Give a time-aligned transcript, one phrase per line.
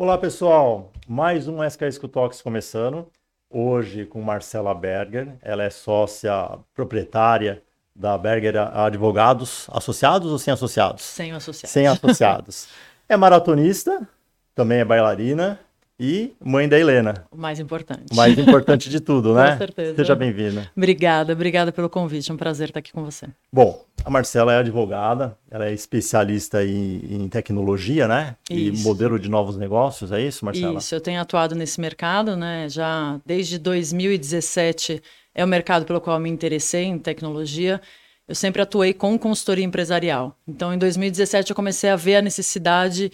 [0.00, 0.92] Olá, pessoal.
[1.08, 3.10] Mais um SKS Talks começando.
[3.50, 5.36] Hoje com Marcela Berger.
[5.42, 7.64] Ela é sócia proprietária
[7.96, 9.66] da Berger Advogados.
[9.72, 11.02] Associados ou sem associados?
[11.02, 11.72] Sem associados.
[11.72, 12.68] Sem associados.
[13.08, 14.08] é maratonista,
[14.54, 15.58] também é bailarina
[15.98, 17.26] e mãe da Helena.
[17.30, 18.12] O mais importante.
[18.12, 19.52] O mais importante de tudo, né?
[19.52, 19.96] Com certeza.
[19.96, 20.70] Seja bem-vinda.
[20.76, 22.30] Obrigada, obrigada pelo convite.
[22.30, 23.26] É um prazer estar aqui com você.
[23.52, 28.36] Bom, a Marcela é advogada, ela é especialista em, em tecnologia, né?
[28.48, 28.82] Isso.
[28.82, 30.78] E modelo de novos negócios, é isso, Marcela?
[30.78, 32.68] Isso, eu tenho atuado nesse mercado, né?
[32.68, 35.02] Já desde 2017
[35.34, 37.80] é o mercado pelo qual eu me interessei em tecnologia.
[38.26, 40.36] Eu sempre atuei com consultoria empresarial.
[40.46, 43.10] Então, em 2017, eu comecei a ver a necessidade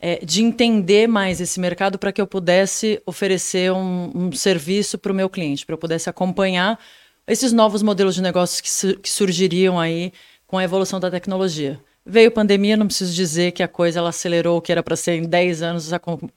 [0.00, 5.12] é, de entender mais esse mercado para que eu pudesse oferecer um, um serviço para
[5.12, 6.78] o meu cliente, para eu pudesse acompanhar
[7.26, 10.12] esses novos modelos de negócios que, su que, surgiriam aí
[10.46, 11.78] com a evolução da tecnologia.
[12.06, 15.12] Veio pandemia, não preciso dizer que a coisa ela acelerou, o que era para ser
[15.12, 15.90] em 10 anos,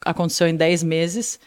[0.04, 1.40] aconteceu em 10 meses,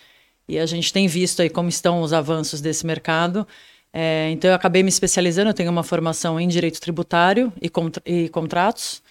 [0.49, 3.47] e a gente tem visto aí como estão os avanços desse mercado.
[3.93, 8.03] É, então eu acabei me especializando, eu tenho uma formação em direito tributário e, contra
[8.07, 9.03] e contratos,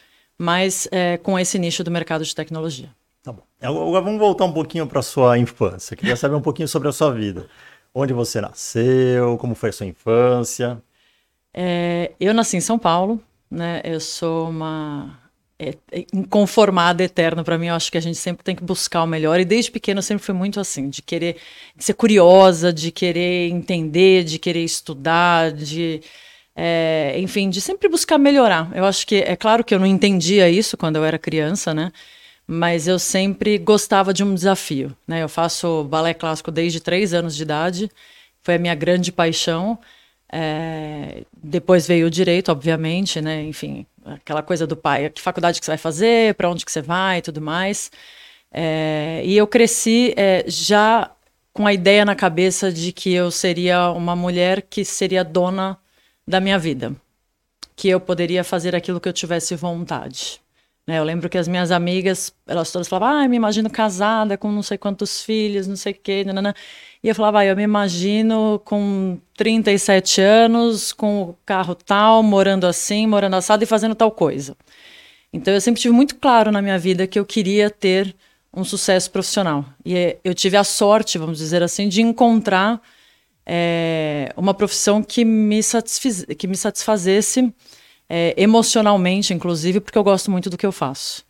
[0.44, 2.90] mas é, com esse nicho do mercado de tecnologia.
[3.24, 3.44] Tá bom.
[3.62, 5.96] Agora vamos voltar um pouquinho para a sua infância.
[5.96, 7.48] Queria saber um pouquinho sobre a sua vida.
[7.96, 9.38] Onde você nasceu?
[9.38, 10.82] Como foi a sua infância?
[11.54, 13.82] É, eu nasci em São Paulo, né?
[13.86, 15.18] Eu sou uma
[15.58, 17.68] é, é inconformada eterna para mim.
[17.68, 19.40] Eu acho que a gente sempre tem que buscar o melhor.
[19.40, 21.38] E desde pequena eu sempre fui muito assim, de querer
[21.74, 26.02] de ser curiosa, de querer entender, de querer estudar, de
[26.56, 28.72] é, enfim, de sempre buscar melhorar.
[28.76, 31.92] Eu acho que é claro que eu não entendia isso quando eu era criança, né?
[32.46, 35.24] Mas eu sempre gostava de um desafio, né?
[35.24, 37.92] Eu faço balé clássico desde três anos de idade,
[38.42, 39.80] foi a minha grande paixão.
[40.32, 43.44] É, depois veio o direito, obviamente, né?
[43.44, 46.82] Enfim, aquela coisa do pai, que faculdade que você vai fazer, para onde que você
[46.82, 47.92] vai, e tudo mais.
[48.52, 51.12] É, e eu cresci é, já
[51.54, 55.78] com a ideia na cabeça de que eu seria uma mulher que seria dona
[56.28, 56.96] da minha vida,
[57.76, 60.42] que eu poderia fazer aquilo que eu tivesse vontade.
[60.88, 61.00] Né?
[61.00, 64.52] Eu lembro que as minhas amigas, elas todas falavam, ah, eu me imagino casada com
[64.52, 66.54] não sei quantos filhos, não sei o quê, nanana.
[67.04, 72.68] e eu falava, ah, eu me imagino com 37 anos, com o carro tal, morando
[72.68, 74.56] assim, morando assado e fazendo tal coisa.
[75.32, 78.16] Então eu sempre tive muito claro na minha vida que eu queria ter
[78.54, 79.66] um sucesso profissional.
[79.84, 82.80] E eh, eu tive a sorte, vamos dizer assim, de encontrar
[83.46, 87.54] é, uma profissão que me, satisfiz, que me satisfazesse
[88.10, 91.26] é, emocionalmente, inclusive, porque eu gosto muito do que eu faço.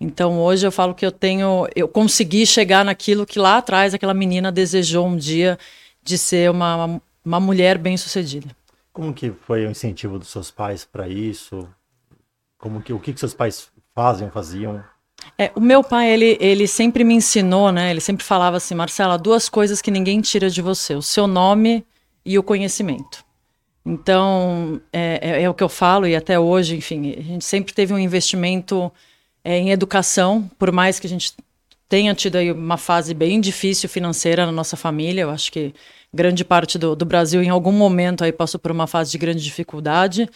[0.00, 4.12] Então hoje eu falo que eu tenho, eu consegui chegar naquilo que lá atrás aquela
[4.12, 5.58] menina desejou um dia
[6.02, 8.48] de ser uma, uma mulher bem sucedida.
[8.92, 11.68] Como que foi o incentivo dos seus pais para isso?
[12.58, 14.84] Como que o que, que seus pais fazem, faziam?
[15.38, 17.90] É, o meu pai, ele, ele sempre me ensinou, né?
[17.90, 21.84] Ele sempre falava assim, Marcela, duas coisas que ninguém tira de você: o seu nome
[22.24, 23.24] e o conhecimento.
[23.84, 27.74] Então, é, é, é o que eu falo, e até hoje, enfim, a gente sempre
[27.74, 28.90] teve um investimento
[29.44, 31.34] é, em educação, por mais que a gente
[31.88, 35.22] tenha tido aí uma fase bem difícil financeira na nossa família.
[35.22, 35.74] Eu acho que
[36.12, 39.42] grande parte do, do Brasil, em algum momento, aí passou por uma fase de grande
[39.42, 40.28] dificuldade.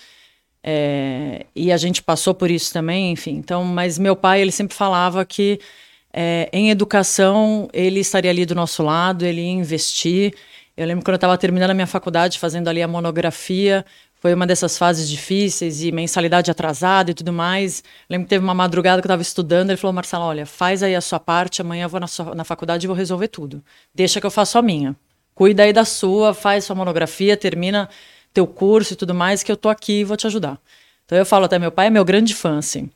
[0.63, 3.37] É, e a gente passou por isso também, enfim.
[3.37, 5.61] Então, mas meu pai ele sempre falava que
[6.13, 10.35] é, em educação ele estaria ali do nosso lado, ele ia investir.
[10.77, 13.85] Eu lembro quando eu estava terminando a minha faculdade, fazendo ali a monografia,
[14.21, 17.85] foi uma dessas fases difíceis e mensalidade atrasada e tudo mais.
[18.11, 20.95] lembro que teve uma madrugada que eu estava estudando, ele falou, Marcelo, olha, faz aí
[20.95, 23.63] a sua parte, amanhã eu vou na, sua, na faculdade e vou resolver tudo.
[23.95, 24.97] Deixa que eu faço a minha.
[25.35, 27.89] Cuida aí da sua, faz sua monografia, termina
[28.33, 30.59] teu curso e tudo mais, que eu tô aqui e vou te ajudar.
[31.05, 32.91] Então eu falo até meu pai é meu grande fã, assim.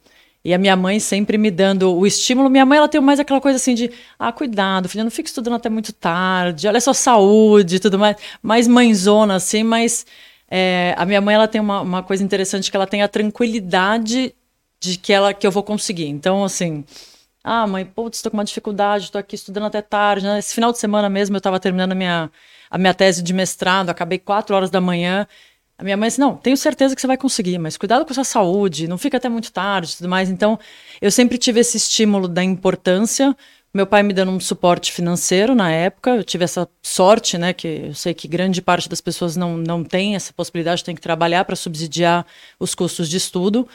[0.45, 2.51] E a minha mãe sempre me dando o estímulo.
[2.51, 5.55] Minha mãe, ela tem mais aquela coisa assim de, ah, cuidado, filha, não fique estudando
[5.55, 8.17] até muito tarde, olha só saúde e tudo mais.
[8.43, 10.05] Mais mãezona, assim, mas
[10.51, 14.35] é, a minha mãe, ela tem uma, uma coisa interessante, que ela tem a tranquilidade
[14.81, 16.09] de que, ela, que eu vou conseguir.
[16.09, 16.85] Então, assim,
[17.45, 20.27] ah, mãe, putz, estou com uma dificuldade, estou aqui estudando até tarde.
[20.27, 20.39] Né?
[20.41, 22.31] Esse final de semana mesmo eu estava terminando a minha
[22.73, 25.27] a minha tese de mestrado, acabei quatro horas da manhã.
[25.77, 28.15] A minha mãe disse: Não, tenho certeza que você vai conseguir, mas cuidado com a
[28.15, 30.31] sua saúde, não fica até muito tarde e tudo mais.
[30.31, 30.59] Então,
[30.99, 33.37] eu sempre tive esse estímulo da importância.
[33.75, 37.53] Meu pai me dando um suporte financeiro na época, eu tive essa sorte, né?
[37.53, 41.01] Que eu sei que grande parte das pessoas não, não tem essa possibilidade, tem que
[41.01, 42.25] trabalhar para subsidiar
[42.59, 43.69] os custos de estudo.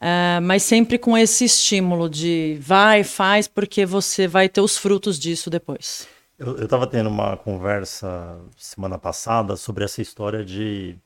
[0.00, 5.18] Uh, mas sempre com esse estímulo de vai, faz, porque você vai ter os frutos
[5.18, 6.08] disso depois.
[6.38, 10.96] Eu estava tendo uma conversa semana passada sobre essa história de,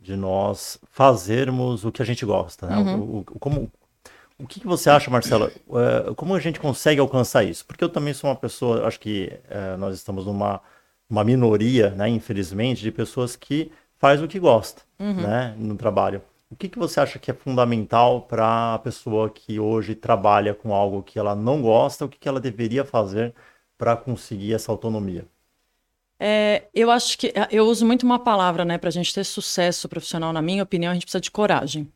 [0.00, 2.76] de nós fazermos o que a gente gosta, né?
[2.76, 3.00] Uhum.
[3.00, 3.70] O, o, como,
[4.38, 5.50] O que, que você acha, Marcelo?
[5.66, 7.64] Uh, como a gente consegue alcançar isso?
[7.64, 10.60] Porque eu também sou uma pessoa, acho que uh, nós estamos numa
[11.08, 15.14] uma minoria, né, infelizmente, de pessoas que faz o que gosta, uhum.
[15.22, 16.20] né, no trabalho.
[16.50, 20.74] O que, que você acha que é fundamental para a pessoa que hoje trabalha com
[20.74, 22.04] algo que ela não gosta?
[22.04, 23.34] O que, que ela deveria fazer
[23.78, 25.26] para conseguir essa autonomia?
[26.18, 29.88] É, eu acho que eu uso muito uma palavra, né, para a gente ter sucesso
[29.88, 30.32] profissional.
[30.32, 31.90] Na minha opinião, a gente precisa de coragem.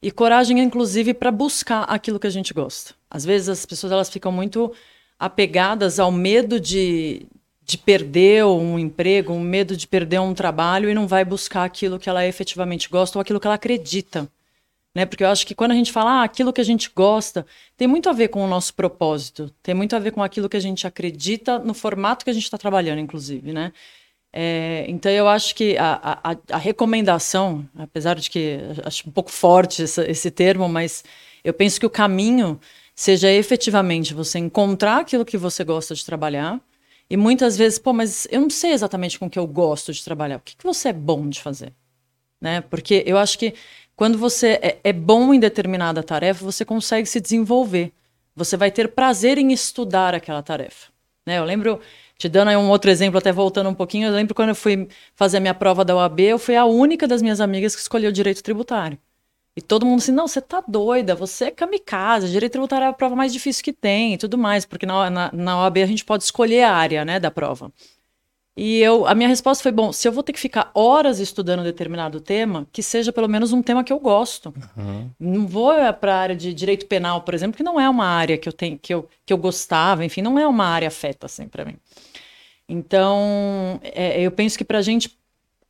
[0.00, 2.94] E coragem, inclusive, para buscar aquilo que a gente gosta.
[3.10, 4.72] Às vezes as pessoas elas ficam muito
[5.18, 7.26] apegadas ao medo de,
[7.64, 11.98] de perder um emprego, um medo de perder um trabalho e não vai buscar aquilo
[11.98, 14.30] que ela efetivamente gosta ou aquilo que ela acredita.
[14.98, 15.06] Né?
[15.06, 17.46] Porque eu acho que quando a gente fala ah, aquilo que a gente gosta,
[17.76, 20.56] tem muito a ver com o nosso propósito, tem muito a ver com aquilo que
[20.56, 23.72] a gente acredita no formato que a gente está trabalhando, inclusive, né?
[24.32, 29.30] É, então eu acho que a, a, a, recomendação, apesar de que acho um pouco
[29.30, 31.04] forte essa, esse termo, mas
[31.44, 32.58] eu penso que o caminho
[32.92, 36.60] seja efetivamente você encontrar aquilo que você gosta de trabalhar,
[37.08, 40.02] e muitas vezes, pô, mas eu não sei exatamente com o que eu gosto de
[40.02, 40.38] trabalhar.
[40.38, 41.72] O que, que você é bom de fazer?
[42.40, 42.60] Né?
[42.62, 43.54] Porque eu acho que
[43.98, 47.92] quando você é, é bom em determinada tarefa, você consegue se desenvolver.
[48.36, 50.86] Você vai ter prazer em estudar aquela tarefa.
[51.26, 51.40] Né?
[51.40, 51.80] Eu lembro,
[52.16, 54.86] te dando aí um outro exemplo, até voltando um pouquinho, eu lembro quando eu fui
[55.16, 58.12] fazer a minha prova da OAB, eu fui a única das minhas amigas que escolheu
[58.12, 58.96] direito tributário.
[59.56, 62.92] E todo mundo assim, não, você tá doida, você é kamikaze, direito tributário é a
[62.92, 66.04] prova mais difícil que tem e tudo mais, porque na, na, na OAB a gente
[66.04, 67.72] pode escolher a área, né, da prova.
[68.60, 71.62] E eu, a minha resposta foi, bom, se eu vou ter que ficar horas estudando
[71.62, 74.52] determinado tema, que seja pelo menos um tema que eu gosto.
[74.76, 75.08] Uhum.
[75.20, 78.36] Não vou para a área de direito penal, por exemplo, que não é uma área
[78.36, 81.46] que eu tenho, que eu, que eu gostava, enfim, não é uma área afeta assim
[81.46, 81.76] para mim.
[82.68, 85.16] Então, é, eu penso que para a gente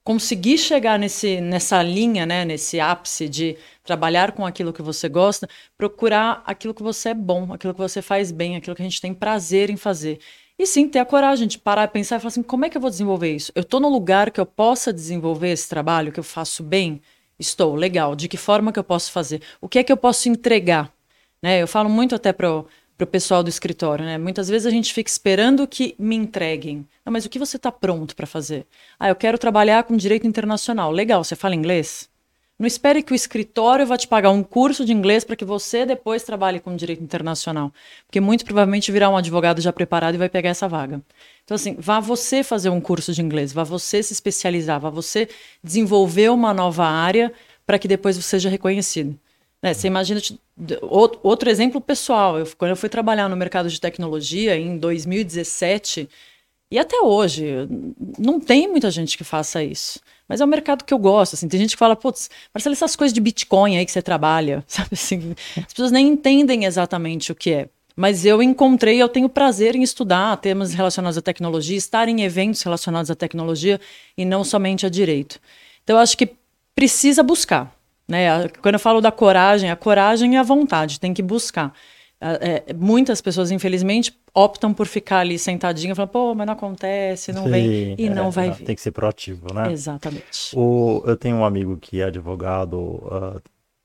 [0.03, 5.47] conseguir chegar nesse, nessa linha, né, nesse ápice de trabalhar com aquilo que você gosta,
[5.77, 9.03] procurar aquilo que você é bom, aquilo que você faz bem, aquilo que a gente
[9.03, 10.19] tem prazer em fazer.
[10.59, 12.77] E sim, ter a coragem de parar e pensar e falar assim: como é que
[12.77, 13.53] eu vou desenvolver isso?
[13.55, 17.01] Eu estou no lugar que eu possa desenvolver esse trabalho, que eu faço bem?
[17.39, 18.17] Estou, legal.
[18.17, 19.41] De que forma que eu posso fazer?
[19.61, 20.93] O que é que eu posso entregar?
[21.41, 21.63] Né?
[21.63, 24.19] Eu falo muito até para o pessoal do escritório, né?
[24.19, 26.85] Muitas vezes a gente fica esperando que me entreguem.
[27.07, 28.67] Não, mas o que você está pronto para fazer?
[28.99, 30.91] Ah, eu quero trabalhar com direito internacional.
[30.91, 32.11] Legal, você fala inglês?
[32.59, 35.87] Não espere que o escritório vá te pagar um curso de inglês para que você
[35.87, 37.73] depois trabalhe com direito internacional.
[38.05, 41.01] Porque muito provavelmente virá um advogado já preparado e vai pegar essa vaga.
[41.45, 45.29] Então, assim, vá você fazer um curso de inglês, vá você se especializar, vá você
[45.63, 47.33] desenvolver uma nova área
[47.65, 49.17] para que depois você seja reconhecido.
[49.63, 49.73] Né?
[49.73, 50.21] Você imagina
[51.23, 52.39] outro exemplo pessoal.
[52.41, 56.09] Eu, quando eu fui trabalhar no mercado de tecnologia em 2017
[56.71, 57.69] e até hoje
[58.19, 60.01] não tem muita gente que faça isso.
[60.29, 61.35] Mas é um mercado que eu gosto.
[61.35, 64.63] Assim, tem gente que fala, putz, Marcelo, essas coisas de Bitcoin aí que você trabalha,
[64.69, 65.35] sabe assim?
[65.57, 67.69] As pessoas nem entendem exatamente o que é.
[67.97, 72.63] Mas eu encontrei, eu tenho prazer em estudar temas relacionados à tecnologia, estar em eventos
[72.63, 73.81] relacionados à tecnologia
[74.17, 75.41] e não somente a direito.
[75.83, 76.31] Então, eu acho que
[76.77, 77.75] precisa buscar.
[78.07, 78.49] Né?
[78.63, 81.75] Quando eu falo da coragem, a coragem é a vontade, tem que buscar.
[82.21, 87.45] É, muitas pessoas, infelizmente, optam por ficar ali sentadinho, falando, pô, mas não acontece, não
[87.45, 88.65] Sim, vem, e é, não vai vir.
[88.65, 89.73] Tem que ser proativo, né?
[89.73, 90.51] Exatamente.
[90.55, 93.41] O, eu tenho um amigo que é advogado uh,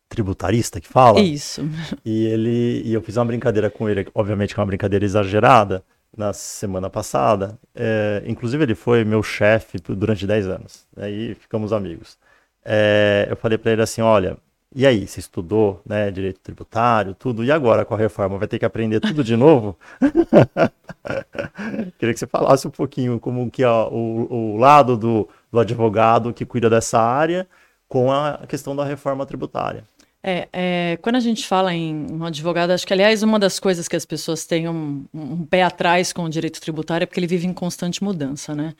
[0.09, 1.19] tributarista, que fala.
[1.19, 1.61] Isso.
[2.03, 5.83] E ele e eu fiz uma brincadeira com ele, obviamente que é uma brincadeira exagerada,
[6.15, 7.57] na semana passada.
[7.75, 10.87] É, inclusive, ele foi meu chefe durante 10 anos.
[10.97, 12.17] Aí né, ficamos amigos
[12.65, 14.37] é, eu falei para ele assim, olha,
[14.75, 18.59] e aí, você estudou, né, direito tributário, tudo, e agora com a reforma, vai ter
[18.59, 19.77] que aprender tudo de novo?
[21.99, 26.45] Queria que você falasse um pouquinho como que o, o lado do, do advogado que
[26.45, 27.47] cuida dessa área
[27.87, 29.83] com a questão da reforma tributária.
[30.25, 33.89] É, é, quando a gente fala em um advogado, acho que, aliás, uma das coisas
[33.89, 37.27] que as pessoas têm um, um pé atrás com o direito tributário é porque ele
[37.27, 38.73] vive em constante mudança, né?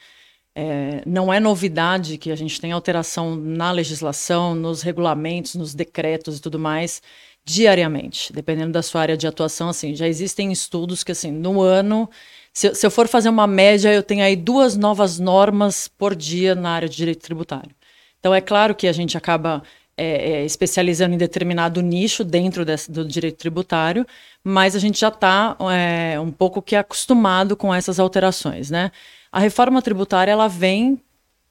[0.56, 6.38] É, não é novidade que a gente tem alteração na legislação, nos regulamentos, nos decretos
[6.38, 7.02] e tudo mais
[7.46, 9.70] diariamente, dependendo da sua área de atuação.
[9.70, 12.10] Assim, já existem estudos que, assim, no ano,
[12.54, 16.56] se, se eu for fazer uma média, eu tenho aí duas novas normas por dia
[16.56, 17.72] na área de direito tributário.
[18.20, 19.64] Então, é claro que a gente acaba
[19.98, 24.06] é, é, especializando em determinado nicho dentro desse, do direito tributário,
[24.44, 28.92] mas a gente já está é, um pouco que acostumado com essas alterações, né?
[29.34, 31.02] A reforma tributária ela vem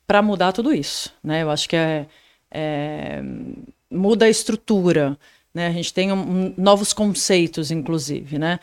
[0.07, 1.43] para mudar tudo isso, né?
[1.43, 2.07] Eu acho que é,
[2.49, 3.21] é
[3.91, 5.19] muda a estrutura,
[5.53, 5.67] né?
[5.67, 8.61] A gente tem um, novos conceitos, inclusive, né?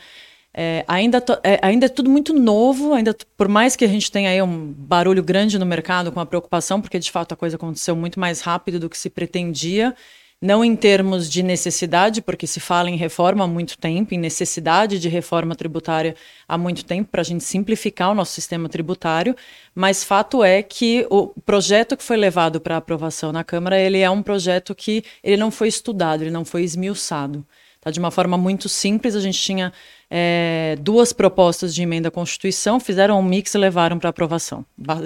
[0.54, 4.30] É, ainda, é, ainda é tudo muito novo, ainda por mais que a gente tenha
[4.30, 7.94] aí um barulho grande no mercado com a preocupação, porque de fato a coisa aconteceu
[7.94, 9.94] muito mais rápido do que se pretendia,
[10.40, 14.98] não em termos de necessidade, porque se fala em reforma há muito tempo, em necessidade
[14.98, 16.16] de reforma tributária
[16.48, 19.36] há muito tempo para a gente simplificar o nosso sistema tributário,
[19.74, 24.08] mas fato é que o projeto que foi levado para aprovação na Câmara, ele é
[24.08, 27.44] um projeto que ele não foi estudado, ele não foi esmiuçado.
[27.78, 27.90] Tá?
[27.90, 29.72] De uma forma muito simples, a gente tinha
[30.10, 34.64] é, duas propostas de emenda à Constituição, fizeram um mix e levaram para aprovação.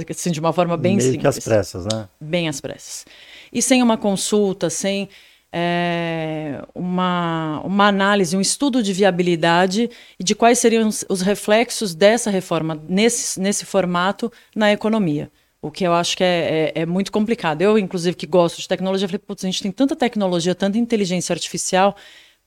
[0.09, 1.23] Assim, de uma forma bem Meio simples.
[1.23, 2.09] que às pressas, né?
[2.21, 3.05] Bem às pressas
[3.54, 5.08] e sem uma consulta, sem
[5.56, 11.94] é, uma, uma análise, um estudo de viabilidade e de quais seriam os, os reflexos
[11.94, 15.30] dessa reforma nesse, nesse formato na economia.
[15.62, 17.62] O que eu acho que é, é, é, muito complicado.
[17.62, 21.32] Eu, inclusive, que gosto de tecnologia, falei, putz, a gente tem tanta tecnologia, tanta inteligência
[21.32, 21.96] artificial,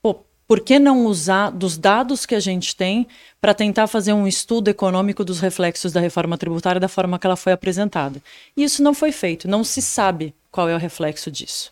[0.02, 3.06] pô, por que não usar dos dados que a gente tem
[3.40, 7.36] para tentar fazer um estudo econômico dos reflexos da reforma tributária da forma que ela
[7.36, 8.22] foi apresentada?
[8.54, 11.70] E isso não foi feito, não se sabe qual é o reflexo disso.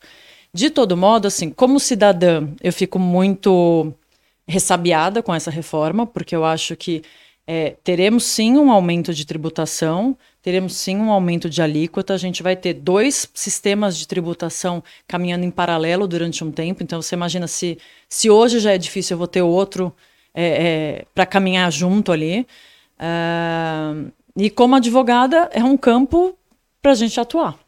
[0.53, 3.93] De todo modo, assim, como cidadã, eu fico muito
[4.49, 7.03] ressabiada com essa reforma, porque eu acho que
[7.47, 12.43] é, teremos sim um aumento de tributação, teremos sim um aumento de alíquota, a gente
[12.43, 16.83] vai ter dois sistemas de tributação caminhando em paralelo durante um tempo.
[16.83, 17.79] Então, você imagina se,
[18.09, 19.95] se hoje já é difícil, eu vou ter outro
[20.35, 22.47] é, é, para caminhar junto ali.
[22.99, 26.37] Uh, e como advogada, é um campo
[26.83, 27.59] para a gente atuar.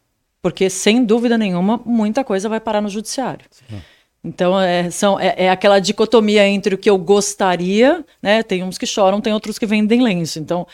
[0.49, 3.45] Porque, sem dúvida nenhuma, muita coisa vai parar no judiciário.
[3.51, 3.83] Sim.
[4.25, 8.43] Então, é, são, é, é, aquela dicotomia entre o que eu gostaria, né?
[8.43, 10.39] Tem uns que choram, tem outros que vendem lenço.
[10.39, 10.67] Então,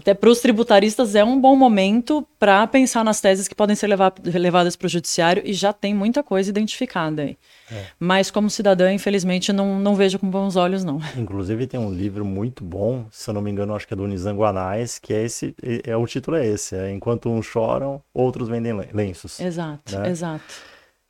[0.00, 3.86] até para os tributaristas é um bom momento para pensar nas teses que podem ser
[3.86, 7.36] levadas para o judiciário e já tem muita coisa identificada aí.
[7.70, 7.84] É.
[7.98, 11.00] Mas como cidadã, infelizmente, não, não vejo com bons olhos, não.
[11.18, 14.06] Inclusive tem um livro muito bom, se eu não me engano, acho que é do
[14.06, 15.54] Nizam Guanais, que é esse,
[15.84, 19.38] é, o título é esse, é Enquanto uns choram, outros vendem lenços.
[19.38, 20.08] Exato, né?
[20.08, 20.54] exato.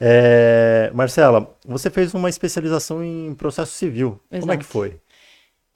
[0.01, 4.21] É, Marcela, você fez uma especialização em processo civil.
[4.33, 4.41] Exato.
[4.41, 4.99] Como é que foi?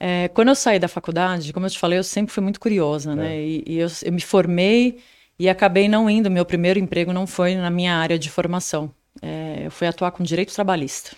[0.07, 3.15] É, quando eu saí da faculdade, como eu te falei, eu sempre fui muito curiosa,
[3.15, 3.37] né?
[3.37, 3.41] É.
[3.41, 4.99] E, e eu, eu, me formei
[5.39, 6.29] e acabei não indo.
[6.29, 8.93] Meu primeiro emprego não foi na minha área de formação.
[9.19, 11.15] É, eu fui atuar com direito trabalhista.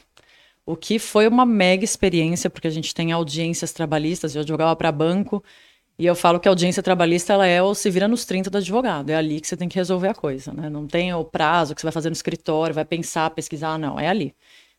[0.66, 4.90] O que foi uma mega experiência, porque a gente tem audiências trabalhistas, eu jogava para
[4.90, 5.44] banco,
[6.00, 8.58] e eu falo que a audiência trabalhista ela é o se vira nos 30 do
[8.58, 9.10] advogado.
[9.10, 10.70] É ali que você tem que resolver a coisa, né?
[10.70, 14.08] Não tem o prazo que você vai fazer no escritório, vai pensar, pesquisar, não, é
[14.08, 14.34] ali.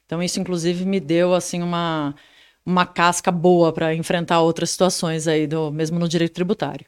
[0.07, 2.15] Então isso inclusive me deu assim uma
[2.69, 6.85] uma casca boa para enfrentar outras situações aí, do, mesmo no direito tributário.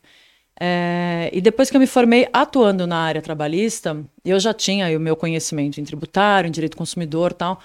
[0.63, 5.01] É, e depois que eu me formei atuando na área trabalhista, eu já tinha o
[5.01, 7.59] meu conhecimento em tributário, em direito consumidor tal.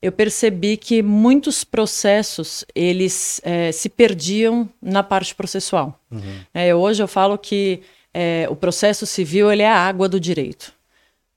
[0.00, 6.00] Eu percebi que muitos processos eles é, se perdiam na parte processual.
[6.10, 6.40] Uhum.
[6.54, 7.82] É, hoje eu falo que
[8.14, 10.72] é, o processo civil ele é a água do direito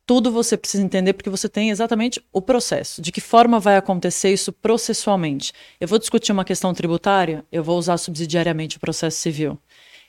[0.05, 3.01] tudo você precisa entender porque você tem exatamente o processo.
[3.01, 5.53] De que forma vai acontecer isso processualmente?
[5.79, 9.57] Eu vou discutir uma questão tributária, eu vou usar subsidiariamente o processo civil.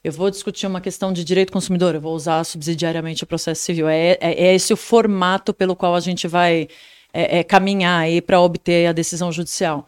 [0.03, 3.89] Eu vou discutir uma questão de direito consumidor, eu vou usar subsidiariamente o processo civil.
[3.89, 6.69] É, é, é esse o formato pelo qual a gente vai
[7.13, 9.87] é, é caminhar aí para obter a decisão judicial.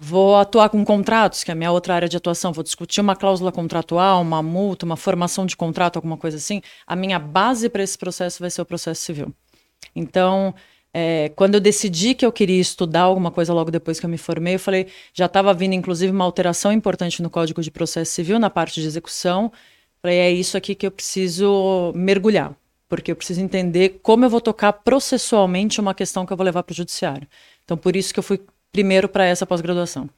[0.00, 2.52] Vou atuar com contratos, que é a minha outra área de atuação.
[2.52, 6.62] Vou discutir uma cláusula contratual, uma multa, uma formação de contrato, alguma coisa assim.
[6.86, 9.34] A minha base para esse processo vai ser o processo civil.
[9.94, 10.54] Então,
[10.92, 14.18] é, quando eu decidi que eu queria estudar alguma coisa logo depois que eu me
[14.18, 18.38] formei, eu falei, já estava vindo inclusive uma alteração importante no Código de Processo Civil,
[18.38, 19.52] na parte de execução.
[20.00, 22.56] Falei, é isso aqui que eu preciso mergulhar,
[22.88, 26.62] porque eu preciso entender como eu vou tocar processualmente uma questão que eu vou levar
[26.62, 27.28] para o judiciário.
[27.64, 28.40] Então, por isso que eu fui
[28.72, 30.08] primeiro para essa pós-graduação.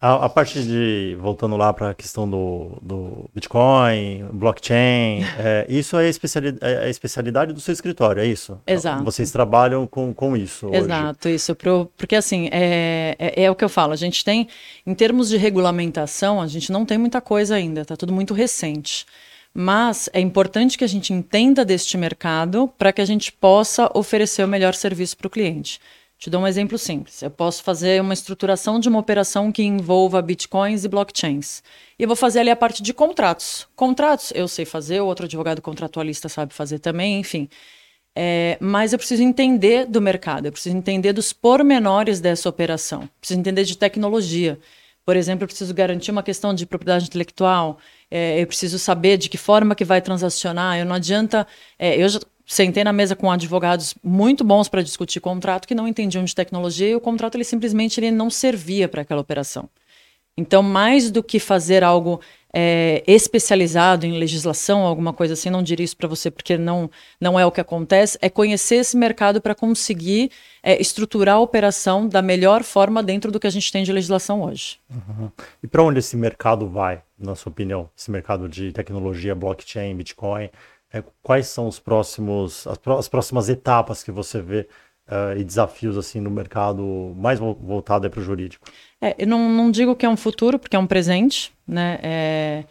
[0.00, 5.96] A, a, parte de, voltando lá para a questão do, do Bitcoin, blockchain, é, isso
[5.96, 8.60] é a, especialidade, é a especialidade do seu escritório, é isso?
[8.66, 9.02] Exato.
[9.02, 11.36] Vocês trabalham com, com isso Exato, hoje.
[11.36, 11.54] isso.
[11.54, 14.46] Pro, porque assim, é, é, é, o que eu falo, a gente tem,
[14.86, 19.06] em termos de regulamentação, a gente não tem muita coisa ainda, está tudo muito recente.
[19.54, 24.44] Mas é importante que a gente entenda deste mercado para que a gente possa oferecer
[24.44, 25.80] o melhor serviço para o cliente.
[26.24, 27.20] Te dou um exemplo simples.
[27.20, 31.62] Eu posso fazer uma estruturação de uma operação que envolva bitcoins e blockchains.
[31.98, 33.68] E eu vou fazer ali a parte de contratos.
[33.76, 37.46] Contratos eu sei fazer, o outro advogado contratualista sabe fazer também, enfim.
[38.16, 43.40] É, mas eu preciso entender do mercado, eu preciso entender dos pormenores dessa operação, preciso
[43.40, 44.58] entender de tecnologia.
[45.04, 47.78] Por exemplo, eu preciso garantir uma questão de propriedade intelectual,
[48.10, 50.78] é, eu preciso saber de que forma que vai transacionar.
[50.78, 51.46] Eu não adianta.
[51.78, 55.88] É, eu já sentei na mesa com advogados muito bons para discutir contrato que não
[55.88, 59.68] entendiam de tecnologia e o contrato ele simplesmente ele não servia para aquela operação.
[60.36, 62.20] Então, mais do que fazer algo
[62.52, 67.38] é, especializado em legislação, alguma coisa assim, não diria isso para você porque não, não
[67.38, 70.30] é o que acontece, é conhecer esse mercado para conseguir
[70.62, 74.42] é estruturar a operação da melhor forma dentro do que a gente tem de legislação
[74.42, 74.78] hoje.
[74.90, 75.30] Uhum.
[75.62, 77.90] E para onde esse mercado vai, na sua opinião?
[77.96, 80.48] Esse mercado de tecnologia, blockchain, Bitcoin?
[80.94, 84.68] É, quais são os próximos, as, as, próximas etapas que você vê
[85.08, 88.64] uh, e desafios assim no mercado mais voltado para o jurídico?
[89.00, 91.98] É, eu não, não, digo que é um futuro, porque é um presente, né?
[92.00, 92.64] É,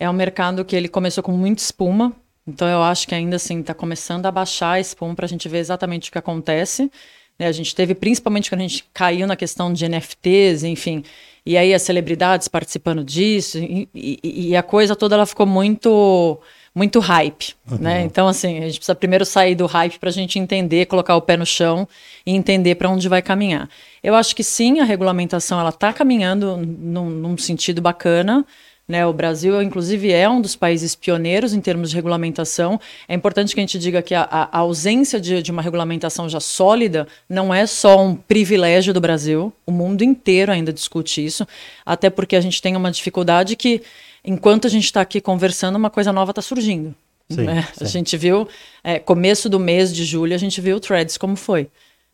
[0.00, 2.12] é um mercado que ele começou com muita espuma,
[2.44, 5.48] então eu acho que ainda assim está começando a baixar a espuma para a gente
[5.48, 6.90] ver exatamente o que acontece.
[7.38, 7.46] Né?
[7.46, 11.04] A gente teve, principalmente quando a gente caiu na questão de NFTs, enfim,
[11.46, 16.40] e aí as celebridades participando disso, e, e, e a coisa toda ela ficou muito
[16.78, 17.78] muito hype, uhum.
[17.78, 18.02] né?
[18.02, 21.20] Então, assim, a gente precisa primeiro sair do hype para a gente entender, colocar o
[21.20, 21.88] pé no chão
[22.24, 23.68] e entender para onde vai caminhar.
[24.00, 28.46] Eu acho que sim, a regulamentação ela está caminhando num, num, sentido bacana.
[28.86, 32.80] Né, o Brasil, inclusive, é um dos países pioneiros em termos de regulamentação.
[33.06, 36.40] É importante que a gente diga que a, a ausência de, de, uma regulamentação já
[36.40, 41.46] sólida não é só um privilégio do Brasil, o mundo inteiro ainda discute isso,
[41.84, 43.82] até porque a gente tem uma dificuldade que
[44.24, 46.94] enquanto a gente está aqui conversando, uma coisa nova está surgindo.
[47.30, 47.68] Sim, né?
[47.74, 47.84] sim.
[47.84, 48.48] A gente viu,
[48.82, 51.68] é, começo do mês de julho, a gente viu o Threads como foi.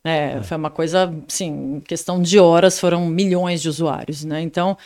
[0.04, 0.42] É, é.
[0.42, 4.25] Foi uma coisa, sim, questão de horas, foram milhões de usuários.
[4.25, 4.42] Né?
[4.42, 4.76] Então,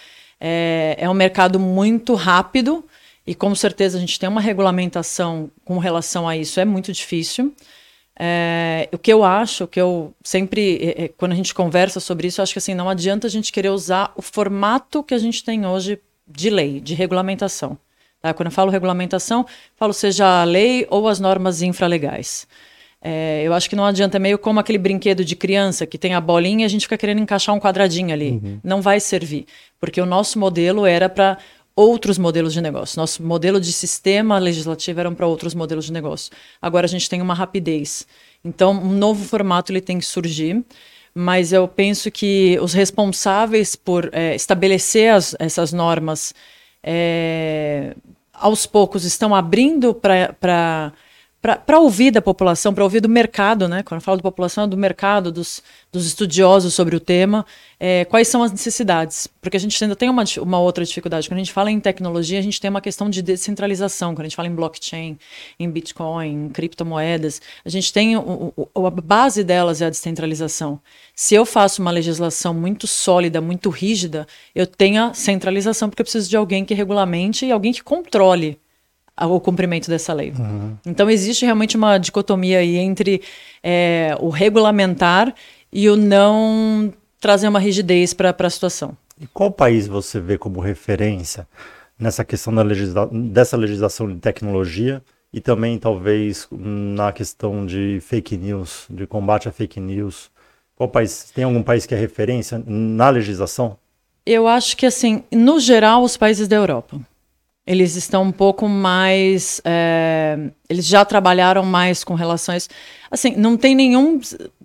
[0.40, 2.84] é, é um mercado muito rápido
[3.26, 7.52] e com certeza a gente tem uma regulamentação com relação a isso, é muito difícil.
[8.18, 12.00] É, o que eu acho, o que eu sempre, é, é quando a gente conversa
[12.00, 15.14] sobre isso, eu acho que assim, não adianta a gente querer usar o formato que
[15.14, 17.78] a gente tem hoje de lei, de regulamentação.
[18.20, 18.34] Tá?
[18.34, 22.46] Quando eu falo regulamentação, falo seja a lei ou as normas infralegais.
[23.00, 26.14] É, eu acho que não adianta, é meio como aquele brinquedo de criança que tem
[26.14, 28.40] a bolinha e a gente fica querendo encaixar um quadradinho ali.
[28.42, 28.60] Uhum.
[28.62, 29.46] Não vai servir,
[29.80, 31.38] porque o nosso modelo era para
[31.76, 32.98] outros modelos de negócio.
[32.98, 36.32] Nosso modelo de sistema legislativo eram para outros modelos de negócio.
[36.60, 38.04] Agora a gente tem uma rapidez.
[38.44, 40.64] Então, um novo formato ele tem que surgir
[41.20, 46.32] mas eu penso que os responsáveis por é, estabelecer as, essas normas
[46.80, 47.96] é,
[48.32, 50.92] aos poucos estão abrindo para
[51.40, 53.84] para ouvir da população, para ouvir do mercado, né?
[53.84, 57.46] Quando eu falo de população, é do mercado, dos, dos estudiosos sobre o tema,
[57.78, 59.28] é, quais são as necessidades.
[59.40, 61.28] Porque a gente ainda tem uma, uma outra dificuldade.
[61.28, 64.14] Quando a gente fala em tecnologia, a gente tem uma questão de descentralização.
[64.14, 65.16] Quando a gente fala em blockchain,
[65.60, 70.80] em Bitcoin, em criptomoedas, a gente tem o, o, a base delas é a descentralização.
[71.14, 76.04] Se eu faço uma legislação muito sólida, muito rígida, eu tenho a centralização, porque eu
[76.04, 78.58] preciso de alguém que regulamente e alguém que controle
[79.26, 80.32] o cumprimento dessa lei.
[80.38, 80.76] Uhum.
[80.86, 83.22] Então existe realmente uma dicotomia aí entre
[83.62, 85.34] é, o regulamentar
[85.72, 88.96] e o não trazer uma rigidez para a situação.
[89.20, 91.46] E qual país você vê como referência
[91.98, 95.02] nessa questão legisla dessa legislação de tecnologia
[95.32, 100.30] e também talvez na questão de fake news, de combate a fake news?
[100.76, 103.76] Qual país tem algum país que é referência na legislação?
[104.24, 107.00] Eu acho que assim, no geral, os países da Europa
[107.68, 109.60] eles estão um pouco mais.
[109.62, 110.38] É,
[110.70, 112.66] eles já trabalharam mais com relações.
[113.10, 114.18] Assim, não tem nenhum.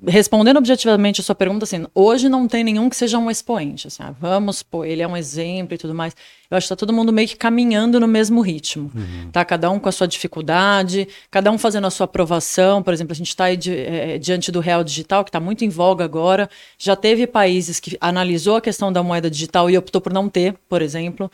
[0.08, 3.88] Respondendo objetivamente a sua pergunta, assim, hoje não tem nenhum que seja um expoente.
[3.88, 6.16] Assim, ah, vamos, pô, ele é um exemplo e tudo mais.
[6.50, 8.90] Eu acho que está todo mundo meio que caminhando no mesmo ritmo.
[8.96, 9.30] Uhum.
[9.34, 9.44] Tá?
[9.44, 12.82] Cada um com a sua dificuldade, cada um fazendo a sua aprovação.
[12.82, 16.06] Por exemplo, a gente está é, diante do real digital, que está muito em voga
[16.06, 16.50] agora.
[16.78, 20.56] Já teve países que analisou a questão da moeda digital e optou por não ter,
[20.70, 21.30] por exemplo.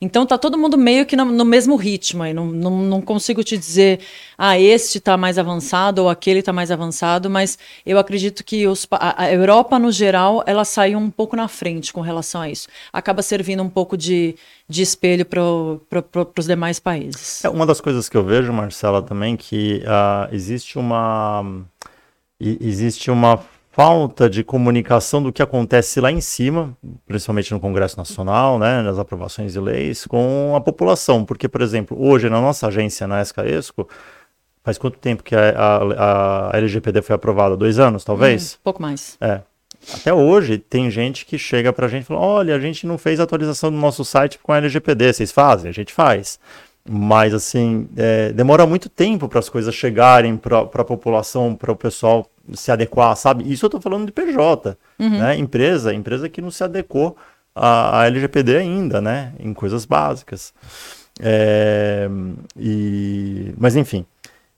[0.00, 2.34] Então tá todo mundo meio que no, no mesmo ritmo aí.
[2.34, 4.00] Não, não, não, consigo te dizer,
[4.36, 8.86] ah, este está mais avançado ou aquele está mais avançado, mas eu acredito que os,
[8.90, 12.68] a, a, Europa, no geral, ela saiu um pouco na frente com relação a isso.
[12.92, 14.36] Acaba servindo um pouco de,
[14.68, 15.40] de espelho para
[16.02, 17.44] pro, os demais países.
[17.44, 21.64] É uma das coisas que eu vejo, Marcela, também, que uh, existe uma.
[22.40, 23.42] Existe uma
[23.74, 29.00] falta de comunicação do que acontece lá em cima, principalmente no Congresso Nacional, né, nas
[29.00, 31.24] aprovações de leis, com a população.
[31.24, 33.88] Porque, por exemplo, hoje na nossa agência, na SKESCO,
[34.62, 37.56] faz quanto tempo que a, a, a LGPD foi aprovada?
[37.56, 38.54] Dois anos, talvez?
[38.54, 39.16] Hum, pouco mais.
[39.20, 39.40] É.
[39.92, 43.18] Até hoje tem gente que chega pra gente e fala: olha, a gente não fez
[43.18, 45.68] atualização do nosso site com a LGPD, vocês fazem?
[45.68, 46.38] A gente faz.
[46.88, 51.76] Mas, assim, é, demora muito tempo para as coisas chegarem para a população, para o
[51.76, 53.50] pessoal se adequar, sabe?
[53.50, 55.18] Isso eu estou falando de PJ, uhum.
[55.18, 55.36] né?
[55.36, 57.16] Empresa, empresa que não se adequou
[57.54, 59.32] à, à LGPD ainda, né?
[59.38, 60.52] Em coisas básicas.
[61.20, 62.08] É,
[62.58, 63.54] e...
[63.56, 64.04] Mas, enfim,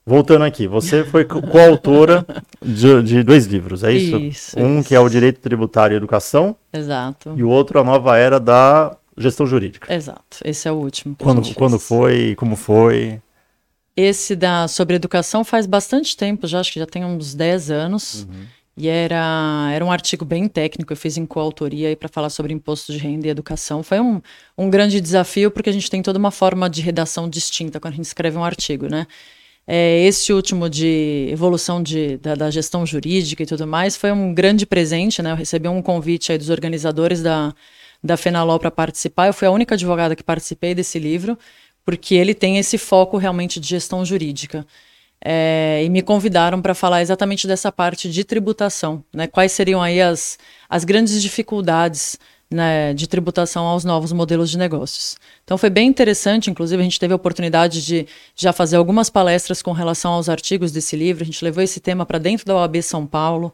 [0.05, 2.25] voltando aqui, você foi coautora
[2.61, 4.17] de, de dois livros, é isso?
[4.17, 4.59] Isso.
[4.59, 4.87] Um isso.
[4.87, 6.55] que é o Direito Tributário e Educação.
[6.73, 7.33] Exato.
[7.35, 9.93] E o outro, A Nova Era da Gestão Jurídica.
[9.93, 11.15] Exato, esse é o último.
[11.17, 13.21] Quando, quando foi, como foi?
[13.97, 18.27] Esse da sobre educação faz bastante tempo, já acho que já tem uns 10 anos.
[18.29, 18.45] Uhum.
[18.77, 22.93] E era, era um artigo bem técnico, eu fiz em coautoria para falar sobre imposto
[22.93, 23.81] de renda e educação.
[23.81, 24.21] Foi um,
[24.55, 27.95] um grande desafio, porque a gente tem toda uma forma de redação distinta quando a
[27.95, 29.07] gente escreve um artigo, né?
[29.65, 34.33] É, esse último de evolução de, da, da, gestão jurídica e tudo mais foi um
[34.33, 35.31] grande presente, né?
[35.31, 37.53] Eu recebi um convite aí dos organizadores da,
[38.01, 39.27] da Fenalol para participar.
[39.27, 41.37] Eu fui a única advogada que participei desse livro,
[41.87, 44.67] porque ele tem esse foco realmente de gestão jurídica.
[45.23, 49.25] É, e me convidaram para falar exatamente dessa parte de tributação, né?
[49.25, 50.37] Quais seriam aí as,
[50.69, 52.19] as grandes dificuldades
[52.51, 55.15] né, de tributação aos novos modelos de negócios.
[55.45, 59.61] Então foi bem interessante, inclusive a gente teve a oportunidade de já fazer algumas palestras
[59.61, 61.23] com relação aos artigos desse livro.
[61.23, 63.53] A gente levou esse tema para dentro da OAB São Paulo.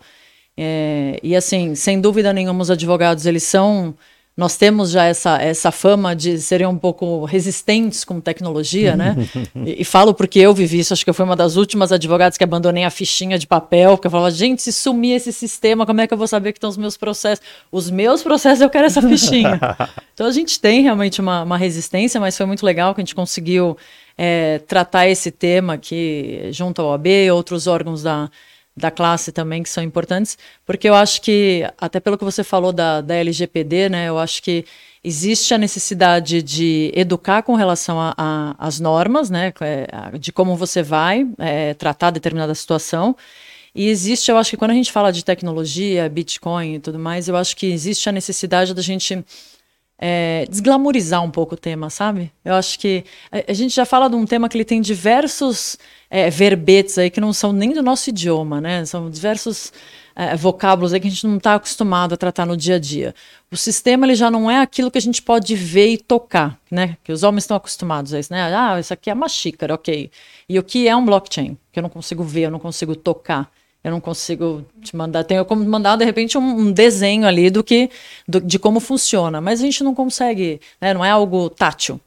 [0.57, 3.95] É, e assim, sem dúvida nenhuma, os advogados eles são
[4.35, 9.15] nós temos já essa, essa fama de serem um pouco resistentes com tecnologia, né?
[9.63, 12.35] e, e, falo porque eu vivi isso, acho que eu fui uma das últimas advogadas
[12.35, 16.01] que abandonei a fichinha de papel, porque eu falava, gente, se sumir esse sistema, como
[16.01, 17.45] é que eu vou saber que estão os meus processos?
[17.71, 19.59] Os meus processos, eu quero essa fichinha.
[20.15, 23.15] então a gente tem realmente uma, uma resistência, mas foi muito legal que a gente
[23.15, 23.77] conseguiu
[24.17, 28.31] é, tratar esse tema aqui junto ao OAB, outros órgãos da
[28.75, 32.73] da classe também que são importantes, porque eu acho que, até pelo que você falou
[32.73, 34.65] da, da LGPD, né, eu acho que
[35.03, 37.97] existe a necessidade de educar com relação
[38.57, 43.15] às normas, né, é, de como você vai é, tratar determinada situação.
[43.75, 47.27] E existe, eu acho que quando a gente fala de tecnologia, Bitcoin e tudo mais,
[47.27, 49.23] eu acho que existe a necessidade da gente
[49.97, 52.31] é, desglamorizar um pouco o tema, sabe?
[52.43, 55.77] Eu acho que a, gente já fala de um tema que ele tem diversos
[56.09, 58.83] é, verbetes aí que não são nem do nosso idioma, né?
[58.85, 59.71] São diversos
[60.15, 63.15] é, vocábulos aí que a gente não está acostumado a tratar no dia a dia.
[63.51, 66.97] O sistema ele já não é aquilo que a gente pode ver e tocar, né?
[67.03, 68.53] Que os homens estão acostumados a isso, né?
[68.55, 70.11] Ah, isso aqui é uma xícara, ok.
[70.49, 71.57] E o que é um blockchain?
[71.71, 73.49] Que eu não consigo ver, eu não consigo tocar.
[73.83, 75.23] Eu não consigo te mandar.
[75.23, 77.89] Tenho como mandar, de repente, um, um desenho ali do que
[78.27, 79.41] do, de como funciona.
[79.41, 80.93] Mas a gente não consegue, né?
[80.93, 81.99] não é algo tátil.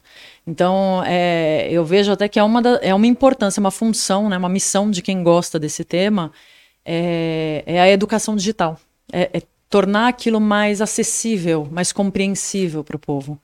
[0.47, 4.39] Então, é, eu vejo até que é uma, da, é uma importância, uma função, né,
[4.39, 6.31] uma missão de quem gosta desse tema,
[6.85, 8.79] é, é a educação digital.
[9.13, 13.37] É, é, tornar aquilo mais acessível, mais compreensível para o povo.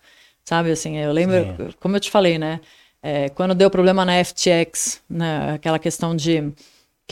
[0.45, 1.75] Sabe, assim, eu lembro, Sim.
[1.81, 2.61] como eu te falei, né,
[3.03, 6.53] é, quando deu problema na FTX, né, aquela questão de